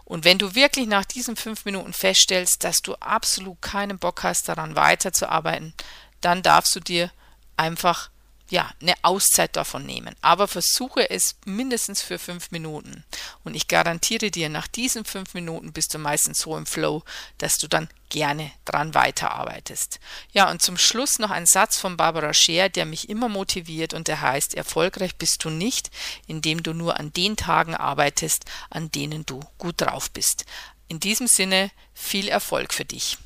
Und 0.05 0.24
wenn 0.24 0.38
du 0.38 0.55
wirklich 0.55 0.87
nach 0.87 1.05
diesen 1.05 1.37
fünf 1.37 1.64
Minuten 1.64 1.92
feststellst, 1.92 2.64
dass 2.64 2.83
du 2.83 2.94
absolut 2.96 3.62
keinen 3.62 3.98
Bock 3.98 4.24
hast, 4.24 4.48
daran 4.48 4.74
weiterzuarbeiten, 4.74 5.72
dann 6.20 6.42
darfst 6.42 6.74
du 6.74 6.81
dir 6.81 7.11
einfach 7.57 8.11
ja, 8.50 8.70
eine 8.80 8.94
Auszeit 9.02 9.57
davon 9.57 9.87
nehmen. 9.87 10.14
Aber 10.20 10.48
versuche 10.48 11.09
es 11.09 11.37
mindestens 11.44 12.02
für 12.02 12.18
fünf 12.18 12.50
Minuten. 12.50 13.04
Und 13.42 13.54
ich 13.54 13.68
garantiere 13.68 14.30
dir, 14.30 14.48
nach 14.48 14.66
diesen 14.66 15.04
fünf 15.04 15.35
Minuten 15.35 15.72
bist 15.72 15.94
du 15.94 15.98
meistens 15.98 16.38
so 16.38 16.57
im 16.57 16.66
Flow, 16.66 17.02
dass 17.38 17.57
du 17.57 17.68
dann 17.68 17.88
gerne 18.11 18.52
dran 18.64 18.94
weiterarbeitest. 18.94 19.98
Ja, 20.33 20.50
und 20.50 20.62
zum 20.62 20.76
Schluss 20.76 21.18
noch 21.18 21.30
ein 21.30 21.46
Satz 21.46 21.78
von 21.78 21.96
Barbara 21.96 22.35
Scher, 22.35 22.68
der 22.68 22.87
mich 22.87 23.09
immer 23.09 23.28
motiviert 23.28 23.94
und 23.94 24.09
der 24.09 24.20
heißt, 24.20 24.54
erfolgreich 24.54 25.16
bist 25.16 25.42
du 25.44 25.50
nicht, 25.50 25.90
indem 26.26 26.62
du 26.62 26.74
nur 26.74 27.00
an 27.00 27.12
den 27.12 27.37
Tagen 27.37 27.74
arbeitest, 27.74 28.44
an 28.70 28.90
denen 28.90 29.26
du 29.26 29.40
gut 29.59 29.80
drauf 29.80 30.11
bist. 30.11 30.44
In 30.87 31.00
diesem 31.00 31.26
Sinne 31.26 31.70
viel 31.94 32.28
Erfolg 32.28 32.74
für 32.74 32.85
dich. 32.85 33.18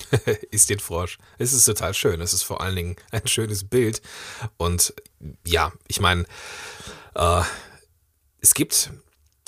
ist 0.50 0.70
den 0.70 0.78
Frosch. 0.78 1.18
Es 1.38 1.52
ist 1.52 1.64
total 1.64 1.94
schön. 1.94 2.20
Es 2.20 2.32
ist 2.32 2.42
vor 2.42 2.60
allen 2.60 2.76
Dingen 2.76 2.96
ein 3.10 3.26
schönes 3.26 3.64
Bild. 3.64 4.02
Und 4.56 4.94
ja, 5.46 5.72
ich 5.88 6.00
meine, 6.00 6.24
äh, 7.14 7.42
es 8.40 8.54
gibt 8.54 8.90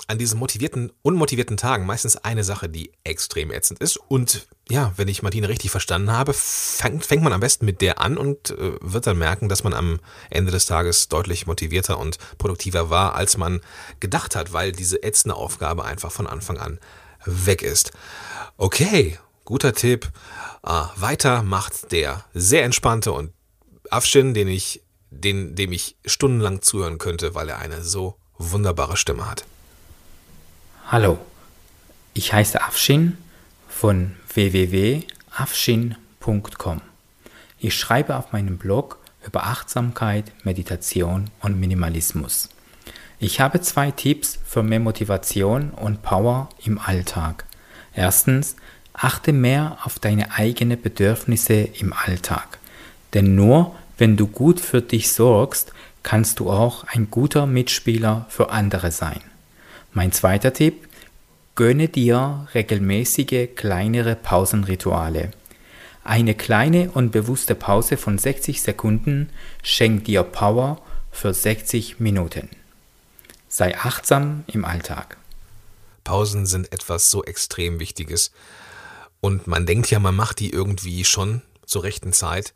an 0.07 0.19
diesen 0.19 0.39
motivierten, 0.39 0.93
unmotivierten 1.03 1.57
Tagen 1.57 1.87
meistens 1.87 2.17
eine 2.17 2.45
Sache, 2.45 2.69
die 2.69 2.93
extrem 3.05 3.51
ätzend 3.51 3.81
ist. 3.81 3.97
Und 3.97 4.47
ja, 4.69 4.93
wenn 4.97 5.09
ich 5.09 5.23
Martine 5.23 5.49
richtig 5.49 5.71
verstanden 5.71 6.13
habe, 6.13 6.35
fängt, 6.35 7.07
fängt 7.07 7.23
man 7.23 7.33
am 7.33 7.41
besten 7.41 7.65
mit 7.65 7.81
der 7.81 8.01
an 8.01 8.19
und 8.19 8.51
äh, 8.51 8.73
wird 8.81 9.07
dann 9.07 9.19
merken, 9.19 9.49
dass 9.49 9.65
man 9.65 9.73
am 9.73 10.01
Ende 10.31 10.53
des 10.53 10.67
Tages 10.67 11.09
deutlich 11.09 11.47
motivierter 11.47 11.99
und 11.99 12.19
produktiver 12.37 12.91
war, 12.91 13.15
als 13.15 13.39
man 13.39 13.61
gedacht 14.01 14.37
hat, 14.37 14.53
weil 14.53 14.73
diese 14.73 15.03
ätzende 15.03 15.37
Aufgabe 15.37 15.85
einfach 15.85 16.13
von 16.13 16.27
Anfang 16.27 16.59
an 16.59 16.79
weg 17.25 17.63
ist. 17.63 17.93
Okay, 18.59 19.19
guter 19.45 19.75
Tipp. 19.75 20.11
Äh, 20.65 20.71
weiter 20.97 21.43
macht 21.43 21.93
der 21.93 22.25
sehr 22.33 22.65
entspannte 22.65 23.13
und 23.13 23.33
Afshin, 23.91 24.33
den 24.35 24.49
ich, 24.49 24.83
den, 25.11 25.55
dem 25.55 25.73
ich 25.73 25.97
stundenlang 26.05 26.61
zuhören 26.63 26.99
könnte, 26.99 27.35
weil 27.35 27.49
er 27.49 27.59
eine 27.59 27.83
so 27.83 28.17
wunderbare 28.39 28.97
Stimme 28.97 29.29
hat. 29.31 29.45
Hallo, 30.87 31.19
ich 32.15 32.33
heiße 32.33 32.63
Afshin 32.63 33.19
von 33.69 34.17
www.afshin.com. 34.33 36.81
Ich 37.59 37.75
schreibe 37.75 38.17
auf 38.17 38.33
meinem 38.33 38.57
Blog 38.59 38.99
über 39.27 39.45
Achtsamkeit, 39.45 40.33
Meditation 40.45 41.31
und 41.41 41.59
Minimalismus. 41.59 42.51
Ich 43.19 43.41
habe 43.41 43.63
zwei 43.63 43.91
Tipps 43.91 44.39
für 44.45 44.63
mehr 44.63 44.81
Motivation 44.81 45.71
und 45.71 46.03
Power 46.03 46.51
im 46.63 46.79
Alltag. 46.79 47.47
Erstens, 47.95 48.57
Achte 48.95 49.33
mehr 49.33 49.79
auf 49.85 49.99
deine 49.99 50.33
eigenen 50.33 50.81
Bedürfnisse 50.81 51.55
im 51.55 51.93
Alltag. 51.93 52.59
Denn 53.13 53.35
nur 53.35 53.75
wenn 53.99 54.17
du 54.17 54.27
gut 54.27 54.61
für 54.61 54.83
dich 54.83 55.13
sorgst, 55.13 55.73
kannst 56.03 56.41
du 56.41 56.51
auch 56.51 56.85
ein 56.85 57.11
guter 57.11 57.47
Mitspieler 57.47 58.27
für 58.29 58.51
andere 58.51 58.91
sein. 58.91 59.21
Mein 59.93 60.13
zweiter 60.13 60.53
Tipp, 60.53 60.89
gönne 61.55 61.89
dir 61.89 62.49
regelmäßige 62.55 63.51
kleinere 63.55 64.17
Pausenrituale. 64.17 65.31
Eine 66.03 66.35
kleine 66.35 66.91
und 66.91 67.13
bewusste 67.13 67.55
Pause 67.55 67.97
von 67.97 68.19
60 68.19 68.61
Sekunden 68.61 69.31
schenkt 69.63 70.07
dir 70.07 70.23
Power 70.23 70.81
für 71.11 71.33
60 71.33 72.01
Minuten. 72.01 72.51
Sei 73.49 73.79
achtsam 73.79 74.45
im 74.49 74.65
Alltag. 74.65 75.17
Pausen 76.03 76.45
sind 76.45 76.73
etwas 76.73 77.11
so 77.11 77.25
extrem 77.25 77.79
Wichtiges. 77.81 78.33
Und 79.25 79.47
man 79.47 79.65
denkt 79.65 79.91
ja, 79.91 80.01
man 80.01 80.15
macht 80.15 80.39
die 80.39 80.51
irgendwie 80.51 81.03
schon 81.03 81.41
zur 81.65 81.83
rechten 81.83 82.13
Zeit. 82.13 82.53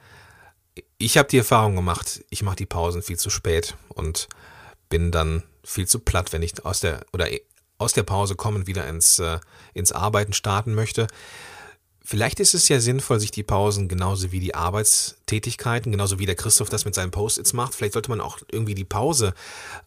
Ich 0.98 1.16
habe 1.16 1.26
die 1.26 1.38
Erfahrung 1.38 1.74
gemacht, 1.74 2.22
ich 2.28 2.42
mache 2.42 2.56
die 2.56 2.66
Pausen 2.66 3.00
viel 3.00 3.18
zu 3.18 3.30
spät 3.30 3.74
und 3.88 4.28
bin 4.90 5.10
dann 5.10 5.44
viel 5.64 5.88
zu 5.88 5.98
platt, 5.98 6.30
wenn 6.34 6.42
ich 6.42 6.66
aus 6.66 6.80
der 6.80 7.06
oder 7.14 7.26
aus 7.78 7.94
der 7.94 8.02
Pause 8.02 8.34
kommen 8.34 8.66
wieder 8.66 8.86
ins, 8.86 9.18
äh, 9.18 9.38
ins 9.72 9.92
Arbeiten 9.92 10.34
starten 10.34 10.74
möchte. 10.74 11.06
Vielleicht 12.04 12.38
ist 12.38 12.52
es 12.52 12.68
ja 12.68 12.80
sinnvoll, 12.80 13.18
sich 13.18 13.30
die 13.30 13.44
Pausen 13.44 13.88
genauso 13.88 14.30
wie 14.30 14.40
die 14.40 14.54
Arbeitstätigkeiten, 14.54 15.90
genauso 15.90 16.18
wie 16.18 16.26
der 16.26 16.36
Christoph 16.36 16.68
das 16.68 16.84
mit 16.84 16.94
seinen 16.94 17.12
Post-its 17.12 17.54
macht. 17.54 17.74
Vielleicht 17.74 17.94
sollte 17.94 18.10
man 18.10 18.20
auch 18.20 18.40
irgendwie 18.52 18.74
die 18.74 18.84
Pause 18.84 19.32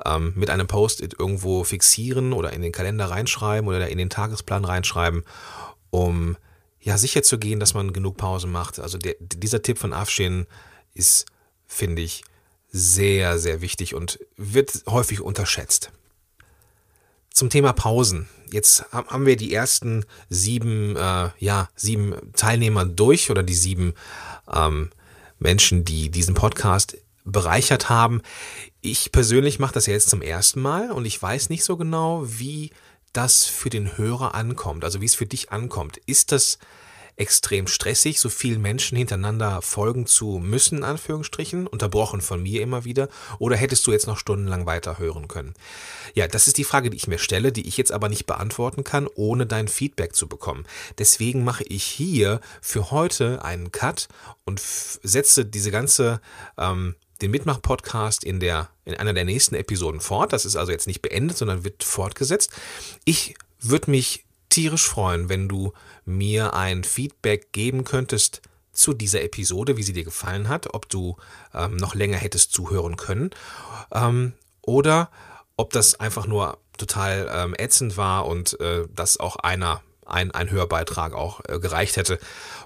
ähm, 0.04 0.34
mit 0.36 0.50
einem 0.50 0.66
Post-it 0.66 1.14
irgendwo 1.20 1.64
fixieren 1.64 2.34
oder 2.34 2.54
in 2.54 2.64
den 2.64 2.72
Kalender 2.72 3.12
reinschreiben 3.12 3.70
oder 3.70 3.88
in 3.88 4.00
den 4.00 4.10
Tagesplan 4.10 4.66
reinschreiben, 4.66 5.24
um 5.92 6.38
ja, 6.82 6.98
sicher 6.98 7.24
zu 7.24 7.38
gehen, 7.38 7.60
dass 7.60 7.74
man 7.74 7.94
genug 7.94 8.18
Pause 8.18 8.48
macht. 8.48 8.80
Also 8.80 8.98
der, 8.98 9.16
dieser 9.20 9.62
Tipp 9.62 9.78
von 9.78 9.94
Afshin 9.94 10.48
ist, 10.94 11.26
finde 11.68 12.02
ich, 12.02 12.24
sehr, 12.72 13.38
sehr 13.38 13.62
wichtig 13.62 13.96
und 13.96 14.20
wird 14.38 14.84
häufig 14.88 15.22
unterschätzt. 15.22 15.92
zum 17.34 17.50
Thema 17.50 17.74
Pausen. 17.74 18.28
Jetzt 18.52 18.86
haben 18.92 19.26
wir 19.26 19.38
die 19.38 19.54
ersten 19.54 20.06
sieben, 20.30 20.98
äh, 20.98 21.30
ja, 21.40 21.70
sieben 21.76 22.16
Teilnehmer 22.34 22.86
durch 22.86 23.32
oder 23.32 23.44
die 23.44 23.54
sieben 23.56 23.94
ähm, 24.54 24.90
Menschen, 25.40 25.86
die 25.86 26.10
diesen 26.10 26.34
Podcast 26.36 26.98
bereichert 27.24 27.90
haben. 27.90 28.22
Ich 28.82 29.12
persönlich 29.12 29.60
mache 29.60 29.74
das 29.74 29.86
ja 29.86 29.94
jetzt 29.94 30.10
zum 30.10 30.22
ersten 30.22 30.62
Mal 30.62 30.92
und 30.92 31.06
ich 31.06 31.22
weiß 31.22 31.50
nicht 31.50 31.64
so 31.64 31.78
genau, 31.78 32.24
wie 32.26 32.72
das 33.14 33.46
für 33.46 33.70
den 33.70 33.98
Hörer 33.98 34.36
ankommt, 34.36 34.84
also 34.84 35.02
wie 35.02 35.06
es 35.06 35.16
für 35.16 35.26
dich 35.26 35.52
ankommt. 35.52 35.98
Ist 36.06 36.32
das 36.32 36.60
extrem 37.16 37.68
stressig, 37.68 38.20
so 38.20 38.30
vielen 38.30 38.62
Menschen 38.62 38.98
hintereinander 38.98 39.62
folgen 39.62 40.08
zu 40.08 40.40
müssen, 40.40 40.80
in 40.80 40.84
Anführungsstrichen, 40.84 41.68
unterbrochen 41.68 42.22
von 42.22 42.42
mir 42.42 42.62
immer 42.62 42.86
wieder, 42.86 43.10
oder 43.38 43.56
hättest 43.56 43.86
du 43.86 43.92
jetzt 43.92 44.08
noch 44.08 44.18
stundenlang 44.18 44.66
weiterhören 44.66 45.28
können? 45.28 45.54
Ja, 46.14 46.28
das 46.28 46.48
ist 46.48 46.58
die 46.58 46.64
Frage, 46.64 46.90
die 46.90 46.98
ich 46.98 47.08
mir 47.08 47.20
stelle, 47.20 47.52
die 47.52 47.68
ich 47.68 47.78
jetzt 47.78 47.92
aber 47.92 48.10
nicht 48.10 48.26
beantworten 48.26 48.84
kann, 48.84 49.08
ohne 49.14 49.46
dein 49.46 49.68
Feedback 49.68 50.16
zu 50.16 50.28
bekommen. 50.28 50.66
Deswegen 50.98 51.44
mache 51.44 51.64
ich 51.66 51.84
hier 51.84 52.42
für 52.62 52.92
heute 52.92 53.44
einen 53.44 53.72
Cut 53.72 54.08
und 54.46 54.60
setze 54.60 55.46
diese 55.46 55.72
ganze 55.72 56.22
ähm, 56.58 56.96
den 57.22 57.32
Mitmach-Podcast 57.32 58.24
in, 58.24 58.42
in 58.42 58.96
einer 58.96 59.14
der 59.14 59.26
nächsten 59.26 59.56
Episoden 59.56 60.02
fort. 60.02 60.34
Das 60.34 60.46
ist 60.46 60.56
also 60.56 60.72
jetzt 60.72 60.88
nicht 60.88 61.02
beendet, 61.02 61.38
sondern 61.38 61.64
wird 61.64 61.84
fortgesetzt. 61.84 62.52
Ich 63.06 63.36
würde 63.60 63.92
mich 63.92 64.26
tierisch 64.50 64.88
freuen, 64.88 65.30
wenn 65.30 65.48
du 65.48 65.74
mir 66.06 66.54
ein 66.54 66.84
Feedback 66.84 67.52
geben 67.52 67.84
könntest 67.84 68.42
zu 68.74 68.94
dieser 68.94 69.22
Episode, 69.22 69.78
wie 69.78 69.84
sie 69.84 69.94
dir 69.94 70.04
gefallen 70.04 70.50
hat, 70.50 70.74
ob 70.74 70.90
du 70.90 71.18
ähm, 71.54 71.78
noch 71.78 71.96
länger 71.96 72.18
hättest 72.18 72.52
zuhören 72.54 72.98
können 72.98 73.32
ähm, 73.92 74.34
oder 74.62 75.10
ob 75.58 75.72
das 75.72 76.00
einfach 76.00 76.26
nur 76.26 76.58
total 76.78 77.30
ähm, 77.34 77.56
ätzend 77.58 77.98
war 77.98 78.26
und 78.28 78.60
äh, 78.60 78.88
dass 78.94 79.20
auch 79.20 79.36
einer 79.38 79.82
ein, 80.12 80.32
ein 80.32 80.52
Hörbeitrag 80.52 81.14
auch 81.14 81.40
äh, 81.48 81.60
gereicht 81.60 81.96
hätte. 81.98 82.20